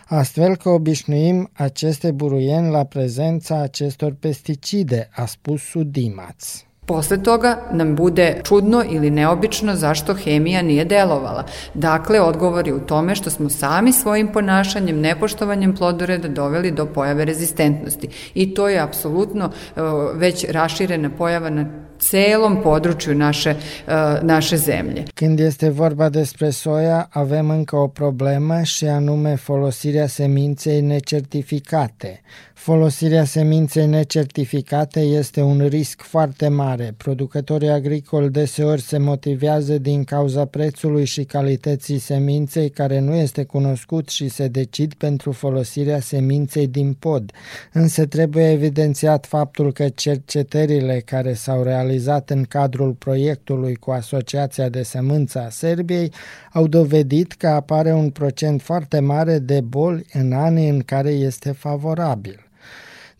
astfel 0.05 0.55
că 0.55 0.69
obișnuim 0.69 1.49
aceste 1.53 2.11
buruieni 2.11 2.71
la 2.71 2.83
prezența 2.83 3.61
acestor 3.61 4.13
pesticide, 4.19 5.09
a 5.11 5.25
spus 5.25 5.61
Sudimac. 5.61 6.35
Posle 6.89 7.23
toga 7.23 7.57
nam 7.71 7.95
bude 7.95 8.41
čudno 8.43 8.83
ili 8.89 9.09
neobično 9.09 9.75
zašto 9.75 10.13
hemija 10.13 10.61
nije 10.61 10.85
delovala. 10.85 11.43
Dakle, 11.73 12.21
odgovor 12.21 12.67
je 12.67 12.73
u 12.73 12.79
tome 12.79 13.15
što 13.15 13.29
smo 13.29 13.49
sami 13.49 13.93
svojim 13.93 14.27
ponašanjem, 14.33 14.99
nepoštovanjem 14.99 15.75
plodoreda 15.75 16.27
doveli 16.27 16.71
do 16.71 16.85
pojave 16.85 17.25
rezistentnosti. 17.25 18.09
I 18.33 18.53
to 18.53 18.69
je 18.69 18.79
apsolutno 18.79 19.45
e, 19.45 19.81
već 20.15 20.45
raširena 20.49 21.09
pojava 21.17 21.49
na 21.49 21.65
celom 21.99 22.61
području 22.63 23.15
naše, 23.15 23.55
uh, 23.87 24.23
naše 24.23 24.57
zemlje. 24.57 25.03
Când 25.13 25.39
este 25.39 25.69
vorba 25.69 26.09
despre 26.09 26.49
soia, 26.49 27.07
avem 27.11 27.49
încă 27.49 27.75
o 27.75 27.87
problemă 27.87 28.61
și 28.63 28.85
anume 28.85 29.35
folosirea 29.35 30.07
seminței 30.07 30.81
necertificate. 30.81 32.21
Folosirea 32.59 33.23
seminței 33.23 33.85
necertificate 33.87 34.99
este 34.99 35.41
un 35.41 35.65
risc 35.67 36.01
foarte 36.01 36.47
mare. 36.47 36.93
Producătorii 36.97 37.69
agricoli 37.69 38.29
deseori 38.29 38.81
se 38.81 38.97
motivează 38.97 39.77
din 39.77 40.03
cauza 40.03 40.45
prețului 40.45 41.05
și 41.05 41.23
calității 41.23 41.97
seminței 41.97 42.69
care 42.69 42.99
nu 42.99 43.13
este 43.13 43.43
cunoscut 43.43 44.09
și 44.09 44.27
se 44.27 44.47
decid 44.47 44.93
pentru 44.93 45.31
folosirea 45.31 45.99
seminței 45.99 46.67
din 46.67 46.93
pod. 46.93 47.31
Însă 47.73 48.05
trebuie 48.05 48.51
evidențiat 48.51 49.25
faptul 49.25 49.71
că 49.73 49.89
cercetările 49.89 51.01
care 51.05 51.33
s-au 51.33 51.63
realizat 51.63 52.29
în 52.29 52.43
cadrul 52.43 52.91
proiectului 52.91 53.75
cu 53.75 53.91
Asociația 53.91 54.69
de 54.69 54.83
Sămânță 54.83 55.39
a 55.39 55.49
Serbiei 55.49 56.11
au 56.53 56.67
dovedit 56.67 57.33
că 57.33 57.47
apare 57.47 57.93
un 57.93 58.09
procent 58.09 58.61
foarte 58.61 58.99
mare 58.99 59.39
de 59.39 59.61
boli 59.61 60.05
în 60.13 60.33
anii 60.33 60.69
în 60.69 60.79
care 60.79 61.09
este 61.09 61.51
favorabil. 61.51 62.47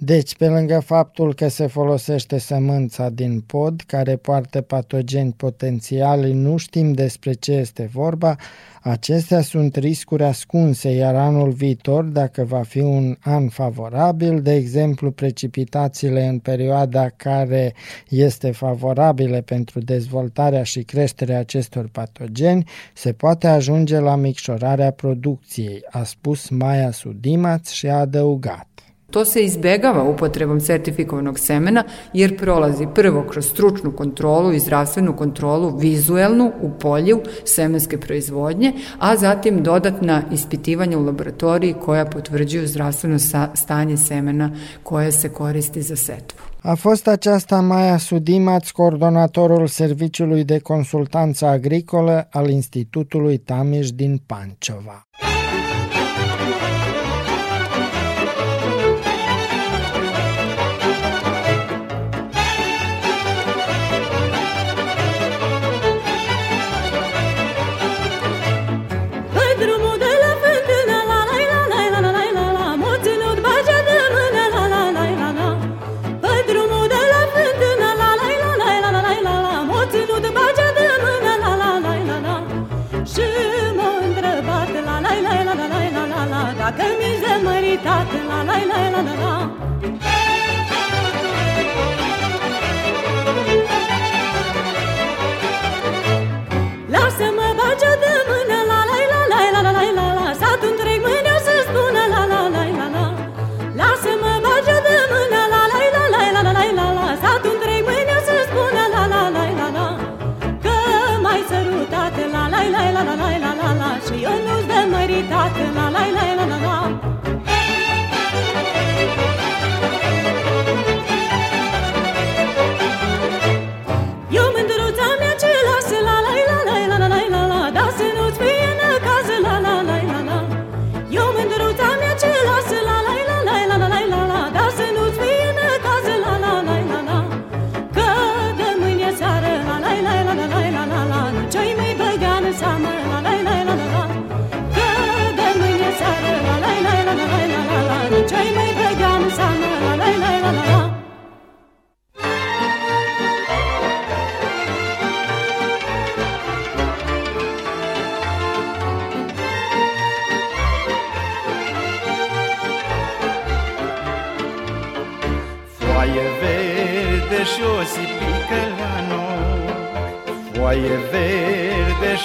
Deci, 0.01 0.35
pe 0.35 0.47
lângă 0.47 0.79
faptul 0.85 1.33
că 1.33 1.47
se 1.47 1.67
folosește 1.67 2.37
sămânța 2.37 3.09
din 3.09 3.39
pod, 3.39 3.81
care 3.81 4.15
poartă 4.15 4.61
patogeni 4.61 5.33
potențiali, 5.37 6.33
nu 6.33 6.57
știm 6.57 6.93
despre 6.93 7.33
ce 7.33 7.51
este 7.51 7.89
vorba, 7.93 8.35
acestea 8.81 9.41
sunt 9.41 9.75
riscuri 9.75 10.23
ascunse, 10.23 10.89
iar 10.89 11.15
anul 11.15 11.51
viitor, 11.51 12.03
dacă 12.03 12.43
va 12.43 12.61
fi 12.61 12.79
un 12.79 13.15
an 13.19 13.49
favorabil, 13.49 14.41
de 14.41 14.53
exemplu 14.53 15.11
precipitațiile 15.11 16.25
în 16.25 16.39
perioada 16.39 17.09
care 17.15 17.73
este 18.09 18.51
favorabilă 18.51 19.41
pentru 19.41 19.79
dezvoltarea 19.79 20.63
și 20.63 20.81
creșterea 20.81 21.39
acestor 21.39 21.87
patogeni, 21.91 22.69
se 22.93 23.13
poate 23.13 23.47
ajunge 23.47 23.99
la 23.99 24.15
micșorarea 24.15 24.91
producției, 24.91 25.81
a 25.89 26.03
spus 26.03 26.49
Maia 26.49 26.91
Sudimac 26.91 27.65
și 27.65 27.87
a 27.87 27.99
adăugat. 27.99 28.68
To 29.09 29.25
se 29.25 29.43
izbegava 29.43 30.03
upotrebom 30.03 30.61
sertifikovanog 30.61 31.39
semena 31.39 31.83
jer 32.13 32.37
prolazi 32.37 32.87
prvo 32.95 33.23
kroz 33.29 33.45
stručnu 33.45 33.91
kontrolu 33.91 34.53
i 34.53 34.59
zdravstvenu 34.59 35.15
kontrolu 35.15 35.77
vizuelnu 35.77 36.51
u 36.61 36.69
polju 36.79 37.21
semenske 37.45 37.99
proizvodnje, 37.99 38.73
a 38.99 39.17
zatim 39.17 39.63
dodatna 39.63 40.23
ispitivanja 40.31 40.97
u 40.97 41.05
laboratoriji 41.05 41.75
koja 41.85 42.05
potvrđuju 42.05 42.67
zdravstveno 42.67 43.17
stanje 43.53 43.97
semena 43.97 44.51
koje 44.83 45.11
se 45.11 45.29
koristi 45.29 45.81
za 45.81 45.95
setvu. 45.95 46.39
A 46.61 46.75
fost 46.75 47.07
aceasta 47.07 47.61
Maia 47.61 47.97
Sudimaț, 47.97 48.69
coordonatorul 48.71 49.67
Serviciului 49.67 50.43
de 50.43 50.59
Consultanță 50.59 51.45
Agricolă 51.45 52.27
al 52.31 52.49
Institutului 52.49 53.37
Tamiș 53.37 53.91
din 53.91 54.21
Pancova. 54.27 55.08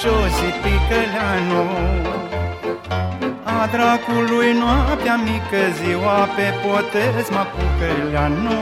Foaie 0.05 0.21
verde 0.21 0.35
și 0.37 0.49
picăleanu. 0.63 1.63
A 3.43 3.67
dracului 3.67 4.53
noaptea 4.53 5.17
mică 5.17 5.63
ziua 5.83 6.29
pe 6.37 6.47
potez 6.63 7.29
mă 7.31 7.45
pucăleanu 7.55 8.59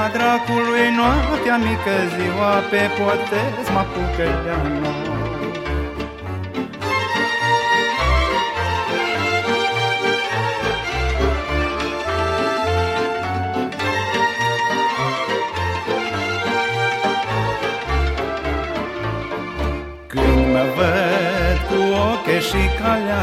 A 0.00 0.08
dracului 0.12 0.86
noaptea 0.96 1.56
mică 1.56 1.96
ziua 2.16 2.52
pe 2.70 2.82
potez 2.98 3.66
mă 3.74 3.84
pucăleanu 3.92 5.13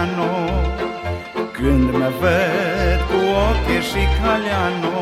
caleano 0.02 0.32
Când 1.52 1.92
mă 1.92 2.10
văd 2.20 3.00
cu 3.10 3.20
ochi 3.48 3.84
și 3.90 4.04
caleano 4.18 4.98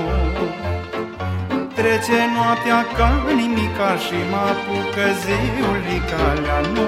Trece 1.75 2.19
noaptea 2.35 2.85
ca 2.97 3.09
nimica 3.35 3.91
și 4.05 4.17
mă 4.31 4.41
apucă 4.51 5.05
ziul 5.21 5.85
caleano 6.09 6.87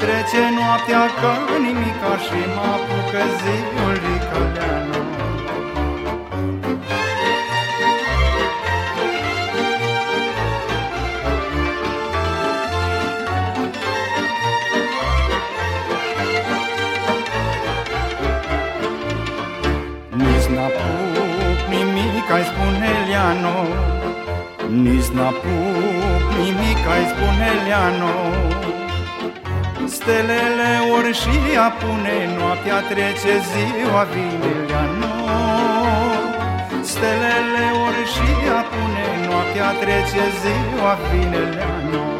Trece 0.00 0.44
noaptea 0.58 1.04
ca 1.20 1.34
nimica 1.66 2.12
și 2.24 2.40
mă 2.54 2.66
apucă 2.74 3.22
ziul 3.40 4.02
caleano 4.30 4.77
Nici 24.82 25.10
n-apuc 25.16 26.26
nimic 26.38 26.82
ai 26.94 27.04
spune 27.10 27.50
Leano 27.66 28.14
Stelele 29.94 30.70
ori 30.96 31.12
și 31.20 31.36
apune 31.68 32.16
Noaptea 32.38 32.80
trece, 32.90 33.32
ziua 33.48 34.02
vine 34.12 34.52
Leano 34.68 35.14
Stelele 36.90 37.64
ori 37.86 38.04
și 38.14 38.28
apune 38.60 39.06
Noaptea 39.28 39.70
trece, 39.80 40.22
ziua 40.40 40.92
vine 41.10 41.38
Leano 41.54 42.17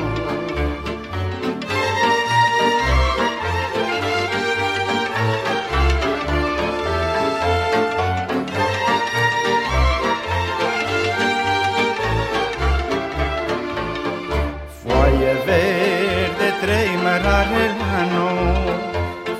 merarelano 17.51 18.29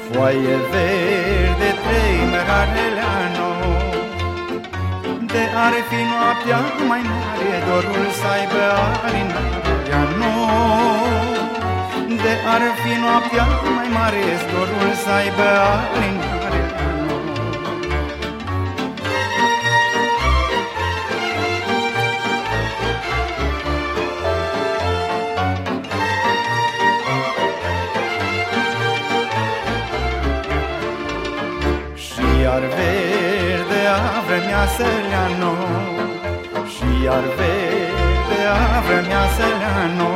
Foaie 0.05 0.57
verde, 0.73 1.71
trei 1.85 2.17
merarelano 2.33 3.49
De 5.33 5.45
ar 5.65 5.75
fi 5.89 6.01
noaptea 6.11 6.61
mai 6.89 7.03
mare 7.11 7.51
Dorul 7.67 8.11
să 8.21 8.27
aibă 8.37 8.65
arinarea 9.07 10.03
De 12.23 12.35
ar 12.55 12.63
fi 12.83 12.93
noaptea 13.05 13.47
mai 13.77 13.89
mare 13.97 14.25
Dorul 14.53 14.93
să 15.05 15.11
aibă 15.19 15.49
arinarea 15.97 16.38
verde 33.89 34.01
a 34.17 34.21
vremea 34.27 34.65
săleano 34.77 35.53
Și 36.73 36.89
iar 37.05 37.25
verde 37.39 38.41
a 38.75 38.81
vremea 38.87 39.25
săleano 39.37 40.13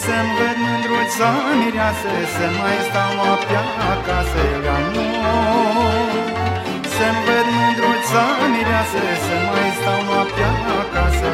Să-mi 0.00 0.32
văd 0.38 0.56
mândruța 0.64 1.30
mireasă 1.60 2.12
Să 2.34 2.46
mai 2.60 2.78
stau 2.86 3.10
noaptea 3.18 3.62
acasă 3.92 4.42
leano 4.62 5.06
Să-mi 6.94 7.20
văd 7.26 7.46
mândruța 7.58 8.24
mireasă 8.54 9.02
Să 9.24 9.36
mai 9.50 9.68
stau 9.78 10.00
noaptea 10.08 10.50
acasă 10.80 11.28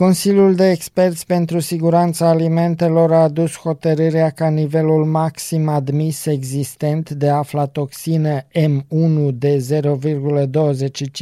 Consiliul 0.00 0.54
de 0.54 0.70
experți 0.70 1.26
pentru 1.26 1.58
siguranța 1.58 2.28
alimentelor 2.28 3.12
a 3.12 3.22
adus 3.22 3.56
hotărârea 3.56 4.30
ca 4.30 4.48
nivelul 4.48 5.04
maxim 5.04 5.68
admis 5.68 6.26
existent 6.26 7.10
de 7.10 7.28
aflatoxină 7.28 8.40
M1 8.40 9.28
de 9.32 9.66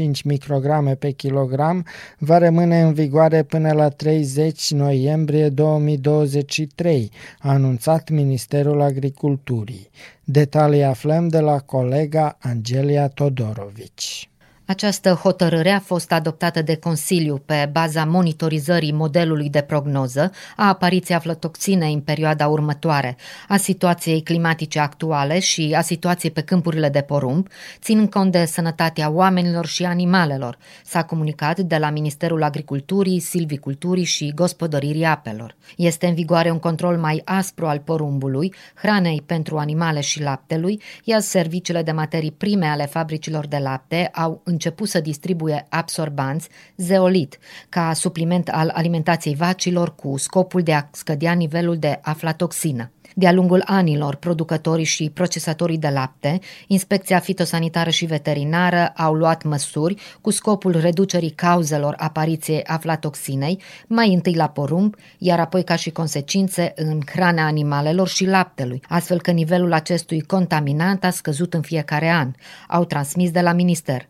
0,25 0.09 0.23
micrograme 0.25 0.95
pe 0.95 1.11
kilogram 1.11 1.87
va 2.19 2.39
rămâne 2.39 2.81
în 2.81 2.93
vigoare 2.93 3.43
până 3.43 3.73
la 3.73 3.89
30 3.89 4.71
noiembrie 4.71 5.49
2023, 5.49 7.11
a 7.39 7.51
anunțat 7.51 8.11
Ministerul 8.11 8.81
Agriculturii. 8.81 9.91
Detalii 10.25 10.83
aflăm 10.83 11.29
de 11.29 11.39
la 11.41 11.59
colega 11.59 12.37
Angelia 12.41 13.09
Todorovici. 13.09 14.29
Această 14.71 15.11
hotărâre 15.11 15.71
a 15.71 15.81
fost 15.81 16.13
adoptată 16.13 16.63
de 16.63 16.77
Consiliu 16.77 17.43
pe 17.47 17.69
baza 17.73 18.05
monitorizării 18.05 18.93
modelului 18.93 19.49
de 19.49 19.61
prognoză 19.61 20.31
a 20.57 20.69
apariției 20.69 21.17
aflatoxinei 21.17 21.93
în 21.93 22.01
perioada 22.01 22.49
următoare, 22.49 23.17
a 23.49 23.57
situației 23.57 24.23
climatice 24.23 24.79
actuale 24.79 25.39
și 25.39 25.75
a 25.77 25.81
situației 25.81 26.31
pe 26.31 26.41
câmpurile 26.41 26.89
de 26.89 27.01
porumb, 27.01 27.49
ținând 27.81 28.11
cont 28.11 28.33
de 28.33 28.45
sănătatea 28.45 29.11
oamenilor 29.11 29.67
și 29.67 29.85
animalelor, 29.85 30.59
s-a 30.85 31.05
comunicat 31.05 31.59
de 31.59 31.77
la 31.77 31.91
Ministerul 31.91 32.43
Agriculturii, 32.43 33.21
Silviculturii 33.21 34.05
și 34.05 34.33
Gospodăririi 34.35 35.05
Apelor. 35.05 35.57
Este 35.77 36.07
în 36.07 36.15
vigoare 36.15 36.51
un 36.51 36.59
control 36.59 36.97
mai 36.97 37.23
aspru 37.25 37.67
al 37.67 37.79
porumbului, 37.79 38.55
hranei 38.75 39.23
pentru 39.27 39.59
animale 39.59 40.01
și 40.01 40.23
laptelui, 40.23 40.83
iar 41.05 41.21
serviciile 41.21 41.83
de 41.83 41.93
materii 41.93 42.33
prime 42.33 42.67
ale 42.67 42.87
fabricilor 42.87 43.47
de 43.47 43.59
lapte 43.59 44.11
au 44.13 44.43
început 44.59 44.89
să 44.89 45.01
distribuie 45.01 45.67
absorbanți 45.69 46.49
zeolit 46.77 47.39
ca 47.69 47.93
supliment 47.93 48.49
al 48.49 48.71
alimentației 48.75 49.35
vacilor 49.35 49.95
cu 49.95 50.17
scopul 50.17 50.63
de 50.63 50.73
a 50.73 50.89
scădea 50.91 51.33
nivelul 51.33 51.77
de 51.77 51.99
aflatoxină. 52.03 52.91
De-a 53.15 53.33
lungul 53.33 53.63
anilor, 53.67 54.15
producătorii 54.15 54.85
și 54.85 55.11
procesatorii 55.15 55.79
de 55.79 55.89
lapte, 55.89 56.39
inspecția 56.67 57.19
fitosanitară 57.19 57.91
și 57.91 58.05
veterinară 58.05 58.93
au 58.97 59.15
luat 59.15 59.43
măsuri 59.43 59.95
cu 60.21 60.31
scopul 60.31 60.81
reducerii 60.81 61.31
cauzelor 61.31 61.95
apariției 61.99 62.63
aflatoxinei, 62.63 63.61
mai 63.87 64.13
întâi 64.13 64.35
la 64.35 64.49
porumb, 64.49 64.95
iar 65.19 65.41
apoi 65.41 65.65
ca 65.65 65.77
și 65.77 65.91
consecințe 65.91 66.73
în 66.77 67.01
hrana 67.07 67.47
animalelor 67.47 68.09
și 68.09 68.27
laptelui, 68.27 68.83
astfel 68.89 69.21
că 69.21 69.31
nivelul 69.31 69.73
acestui 69.73 70.21
contaminant 70.21 71.05
a 71.05 71.11
scăzut 71.11 71.55
în 71.55 71.63
fiecare 71.63 72.11
an, 72.11 72.31
au 72.69 72.85
transmis 72.85 73.31
de 73.31 73.41
la 73.41 73.53
minister 73.53 74.09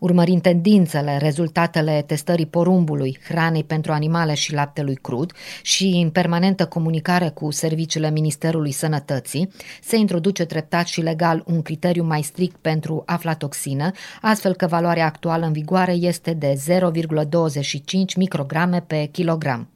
urmărind 0.00 0.42
tendințele, 0.42 1.16
rezultatele 1.16 2.04
testării 2.06 2.46
porumbului, 2.46 3.18
hranei 3.28 3.64
pentru 3.64 3.92
animale 3.92 4.34
și 4.34 4.52
laptelui 4.52 4.94
crud 4.94 5.32
și 5.62 6.00
în 6.02 6.10
permanentă 6.10 6.66
comunicare 6.66 7.28
cu 7.28 7.50
serviciile 7.50 8.10
Ministerului 8.10 8.72
Sănătății, 8.72 9.50
se 9.82 9.96
introduce 9.96 10.44
treptat 10.44 10.86
și 10.86 11.00
legal 11.00 11.42
un 11.46 11.62
criteriu 11.62 12.04
mai 12.04 12.22
strict 12.22 12.56
pentru 12.60 13.02
aflatoxină, 13.06 13.90
astfel 14.20 14.54
că 14.54 14.66
valoarea 14.66 15.06
actuală 15.06 15.46
în 15.46 15.52
vigoare 15.52 15.92
este 15.92 16.32
de 16.32 16.60
0,25 16.70 18.16
micrograme 18.16 18.80
pe 18.86 19.08
kilogram. 19.12 19.68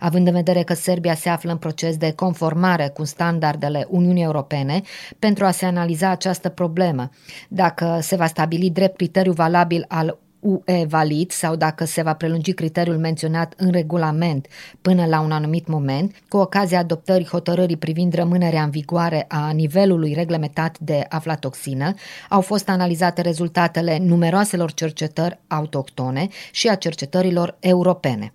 Având 0.00 0.26
în 0.26 0.32
vedere 0.32 0.62
că 0.62 0.74
Serbia 0.74 1.14
se 1.14 1.28
află 1.28 1.50
în 1.50 1.58
proces 1.58 1.96
de 1.96 2.12
conformare 2.12 2.88
cu 2.88 3.04
standardele 3.04 3.86
Uniunii 3.90 4.22
Europene 4.22 4.82
pentru 5.18 5.44
a 5.44 5.50
se 5.50 5.66
analiza 5.66 6.08
această 6.08 6.48
problemă, 6.48 7.10
dacă 7.48 7.98
se 8.02 8.16
va 8.16 8.26
stabili 8.26 8.70
drept 8.70 8.96
criteriu 8.96 9.32
valabil 9.32 9.84
al 9.88 10.18
UE 10.44 10.84
valid 10.84 11.30
sau 11.30 11.56
dacă 11.56 11.84
se 11.84 12.02
va 12.02 12.14
prelungi 12.14 12.52
criteriul 12.52 12.96
menționat 12.96 13.54
în 13.56 13.70
regulament 13.70 14.46
până 14.80 15.06
la 15.06 15.20
un 15.20 15.32
anumit 15.32 15.66
moment, 15.66 16.14
cu 16.28 16.36
ocazia 16.36 16.78
adoptării 16.78 17.26
hotărârii 17.26 17.76
privind 17.76 18.14
rămânerea 18.14 18.62
în 18.62 18.70
vigoare 18.70 19.24
a 19.28 19.50
nivelului 19.50 20.12
reglementat 20.12 20.78
de 20.78 21.06
aflatoxină, 21.08 21.94
au 22.28 22.40
fost 22.40 22.68
analizate 22.68 23.20
rezultatele 23.20 23.98
numeroaselor 23.98 24.72
cercetări 24.72 25.38
autohtone 25.46 26.28
și 26.50 26.68
a 26.68 26.74
cercetărilor 26.74 27.56
europene. 27.60 28.32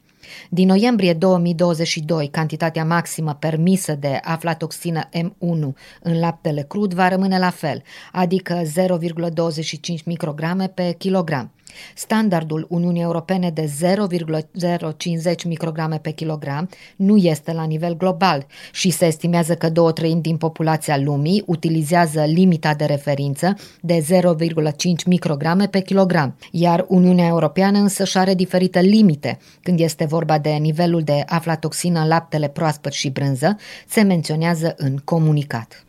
Din 0.49 0.67
noiembrie 0.67 1.13
2022, 1.13 2.27
cantitatea 2.27 2.85
maximă 2.85 3.33
permisă 3.33 3.93
de 3.93 4.19
aflatoxină 4.23 5.09
M1 5.09 5.73
în 6.01 6.19
laptele 6.19 6.65
crud 6.67 6.93
va 6.93 7.07
rămâne 7.07 7.39
la 7.39 7.49
fel, 7.49 7.81
adică 8.11 8.61
0,25 8.63 10.03
micrograme 10.05 10.67
pe 10.67 10.95
kilogram. 10.97 11.51
Standardul 11.95 12.67
Uniunii 12.69 13.01
Europene 13.01 13.49
de 13.49 13.69
0,050 13.79 15.43
micrograme 15.43 15.97
pe 15.97 16.11
kilogram 16.11 16.69
nu 16.95 17.17
este 17.17 17.53
la 17.53 17.63
nivel 17.63 17.97
global 17.97 18.45
și 18.71 18.89
se 18.89 19.05
estimează 19.05 19.55
că 19.55 19.69
două 19.69 19.91
treimi 19.91 20.21
din 20.21 20.37
populația 20.37 20.97
lumii 20.97 21.43
utilizează 21.45 22.23
limita 22.23 22.73
de 22.73 22.85
referință 22.85 23.53
de 23.81 24.05
0,5 24.11 25.05
micrograme 25.05 25.67
pe 25.67 25.79
kilogram, 25.79 26.35
iar 26.51 26.85
Uniunea 26.87 27.27
Europeană 27.27 27.77
însă 27.77 28.03
și 28.03 28.17
are 28.17 28.35
diferite 28.35 28.79
limite. 28.79 29.37
Când 29.61 29.79
este 29.79 30.05
vorba 30.05 30.37
de 30.37 30.49
nivelul 30.49 31.01
de 31.01 31.23
aflatoxină 31.27 31.99
în 31.99 32.07
laptele 32.07 32.47
proaspăt 32.47 32.91
și 32.91 33.09
brânză, 33.09 33.57
se 33.87 34.01
menționează 34.01 34.73
în 34.77 34.97
comunicat. 35.03 35.85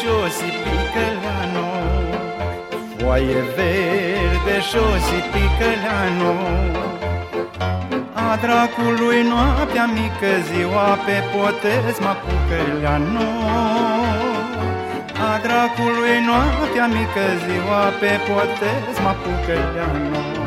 Și 0.00 0.06
o 0.22 0.26
sipică 0.38 1.06
la 1.24 1.38
nou 1.54 2.04
Foaie 2.96 3.40
verde 3.56 4.56
și 4.68 4.76
o 4.76 4.92
sipică 5.06 5.68
la 5.84 6.00
nou 6.20 6.74
A 8.26 8.36
dracului 8.44 9.20
noaptea 9.32 9.86
mică, 9.98 10.30
ziua 10.48 10.90
pe 11.06 11.16
potez 11.32 11.94
mă 12.04 12.08
apucă 12.14 12.60
la 12.82 12.96
nou 13.14 14.20
A 15.30 15.32
dracului 15.44 16.16
noaptea 16.28 16.86
mică, 16.96 17.24
ziua 17.44 17.82
pe 18.00 18.12
potez 18.28 18.94
mă 19.02 19.08
apucă 19.08 19.54
la 19.76 19.88
nou 20.10 20.39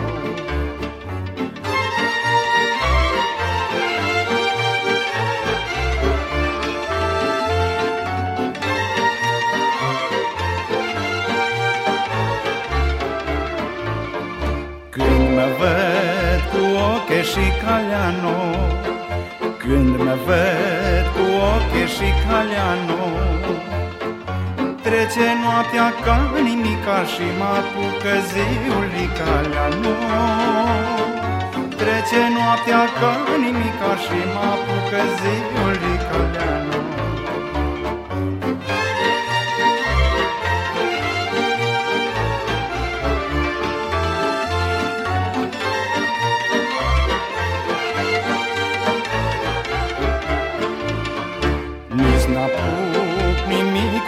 și 17.32 17.46
caleano 17.64 18.38
Când 19.58 19.98
mă 20.06 20.16
văd 20.26 21.06
cu 21.16 21.24
ochii 21.54 21.88
și 21.96 22.08
caleano 22.24 23.04
Trece 24.86 25.28
noaptea 25.44 25.88
ca 26.06 26.18
nimica 26.48 27.00
și 27.14 27.26
mă 27.40 27.50
apucă 27.60 28.14
ziul 28.32 28.92
caleano 29.18 29.96
Trece 31.80 32.22
noaptea 32.36 32.84
ca 33.00 33.14
nimica 33.44 33.92
și 34.04 34.20
mă 34.34 34.44
apucă 34.54 35.02
ziul 35.20 35.82
caleano 36.10 36.53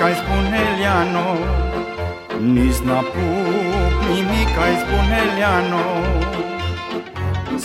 ai 0.05 0.13
spune 0.21 0.61
Leano 0.77 1.27
Nici 2.53 2.79
n-apuc 2.85 3.93
nimic 4.07 4.53
ai 4.63 4.75
spune 4.81 5.19
Leano 5.35 5.85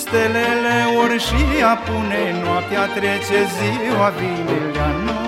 Stelele 0.00 0.76
ori 1.02 1.18
și 1.26 1.42
apune 1.74 2.22
Noaptea 2.42 2.86
trece, 2.96 3.38
ziua 3.54 4.08
vine 4.18 4.56
Leano 4.72 5.20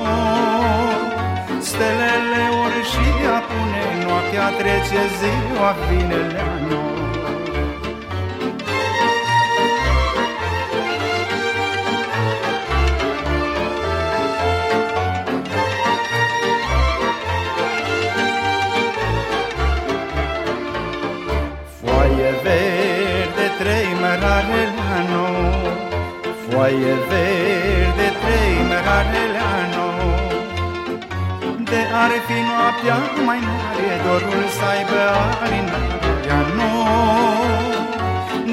Stelele 1.69 2.43
ori 2.65 2.83
și 2.91 3.07
apune 3.39 3.85
Noaptea 4.05 4.49
trece, 4.59 5.01
ziua 5.19 5.71
vine 5.89 6.19
Leano 6.33 7.12
Foaie 26.63 26.95
verde, 27.11 28.09
trei 28.23 28.55
merareleano 28.71 29.87
De 31.71 31.81
ar 32.03 32.13
fi 32.27 32.39
noaptea 32.49 32.99
mai 33.27 33.41
mare 33.49 33.91
Dorul 34.05 34.47
să 34.57 34.65
aibă 34.75 35.03
alinarea 35.43 36.41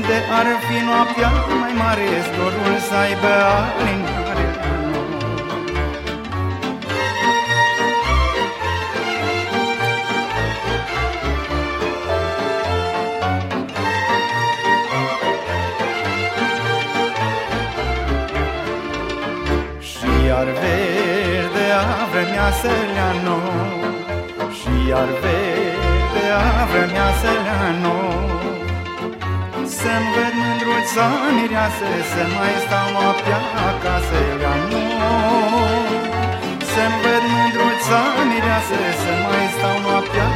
De 0.07 0.17
ar 0.39 0.47
fi 0.67 0.77
noaptea 0.87 1.31
mai 1.61 1.73
mare 1.81 2.09
Dorul 2.37 2.77
să 2.87 2.95
aibă 3.03 3.33
alinarea 3.79 4.58
iar 20.39 20.51
verde 20.63 21.65
a 21.81 22.05
vremea 22.11 22.49
săleano 22.59 23.39
Și 24.57 24.73
iar 24.89 25.09
verde 25.23 26.25
a 26.43 26.65
vremea 26.71 27.09
săleano 27.21 27.97
Să-mi 29.77 30.09
văd 30.13 30.33
mândruța 30.41 31.07
mireasă 31.37 31.89
Să 32.11 32.23
mai 32.35 32.53
stau 32.63 32.87
noaptea 32.95 33.39
acasă 33.69 34.19
leano 34.39 34.83
Să-mi 36.71 36.97
văd 37.03 37.23
mândruța 37.33 38.01
mireasă 38.29 38.79
Să 39.01 39.11
mai 39.25 39.45
stau 39.55 39.77
noaptea 39.85 40.27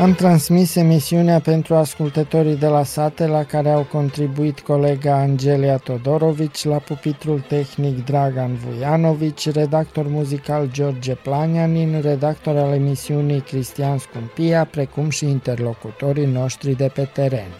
Am 0.00 0.14
transmis 0.14 0.74
emisiunea 0.74 1.40
pentru 1.40 1.74
ascultătorii 1.74 2.56
de 2.56 2.66
la 2.66 2.84
sate 2.84 3.26
la 3.26 3.44
care 3.44 3.70
au 3.70 3.82
contribuit 3.82 4.60
colega 4.60 5.14
Angelia 5.14 5.76
Todorovici, 5.76 6.64
la 6.64 6.76
pupitrul 6.76 7.44
tehnic 7.48 8.04
Dragan 8.04 8.54
Vujanovici, 8.54 9.52
redactor 9.52 10.08
muzical 10.08 10.68
George 10.72 11.14
Planianin, 11.14 12.00
redactor 12.00 12.56
al 12.56 12.72
emisiunii 12.72 13.40
Cristian 13.40 13.98
Scumpia, 13.98 14.64
precum 14.64 15.10
și 15.10 15.24
interlocutorii 15.24 16.26
noștri 16.26 16.76
de 16.76 16.90
pe 16.94 17.08
teren. 17.12 17.50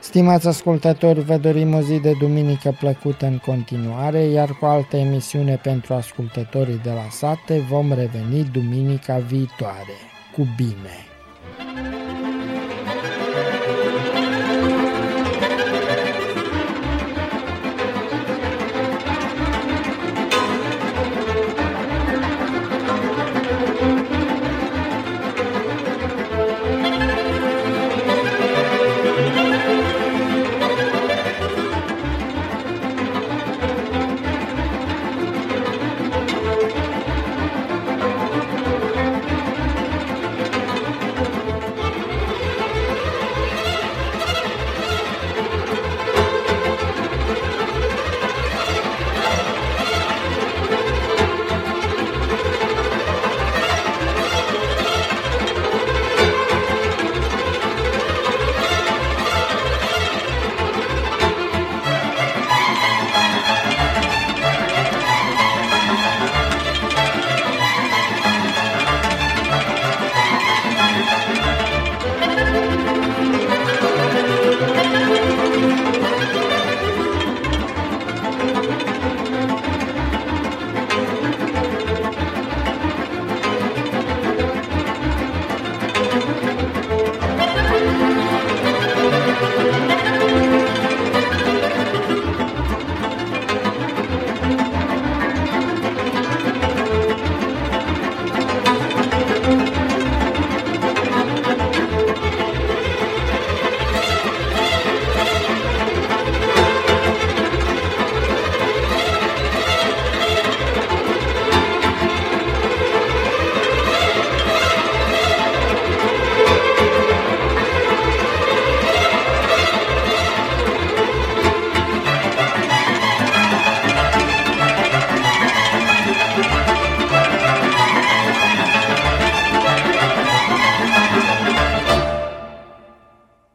Stimați 0.00 0.48
ascultători, 0.48 1.20
vă 1.20 1.36
dorim 1.36 1.74
o 1.74 1.80
zi 1.80 1.98
de 1.98 2.12
duminică 2.18 2.76
plăcută 2.80 3.26
în 3.26 3.38
continuare, 3.38 4.20
iar 4.20 4.56
cu 4.60 4.64
altă 4.64 4.96
emisiune 4.96 5.60
pentru 5.62 5.94
ascultătorii 5.94 6.80
de 6.82 6.90
la 6.90 7.06
sate 7.10 7.58
vom 7.58 7.92
reveni 7.92 8.48
duminica 8.52 9.18
viitoare. 9.18 9.96
Cu 10.36 10.46
bine! 10.56 11.13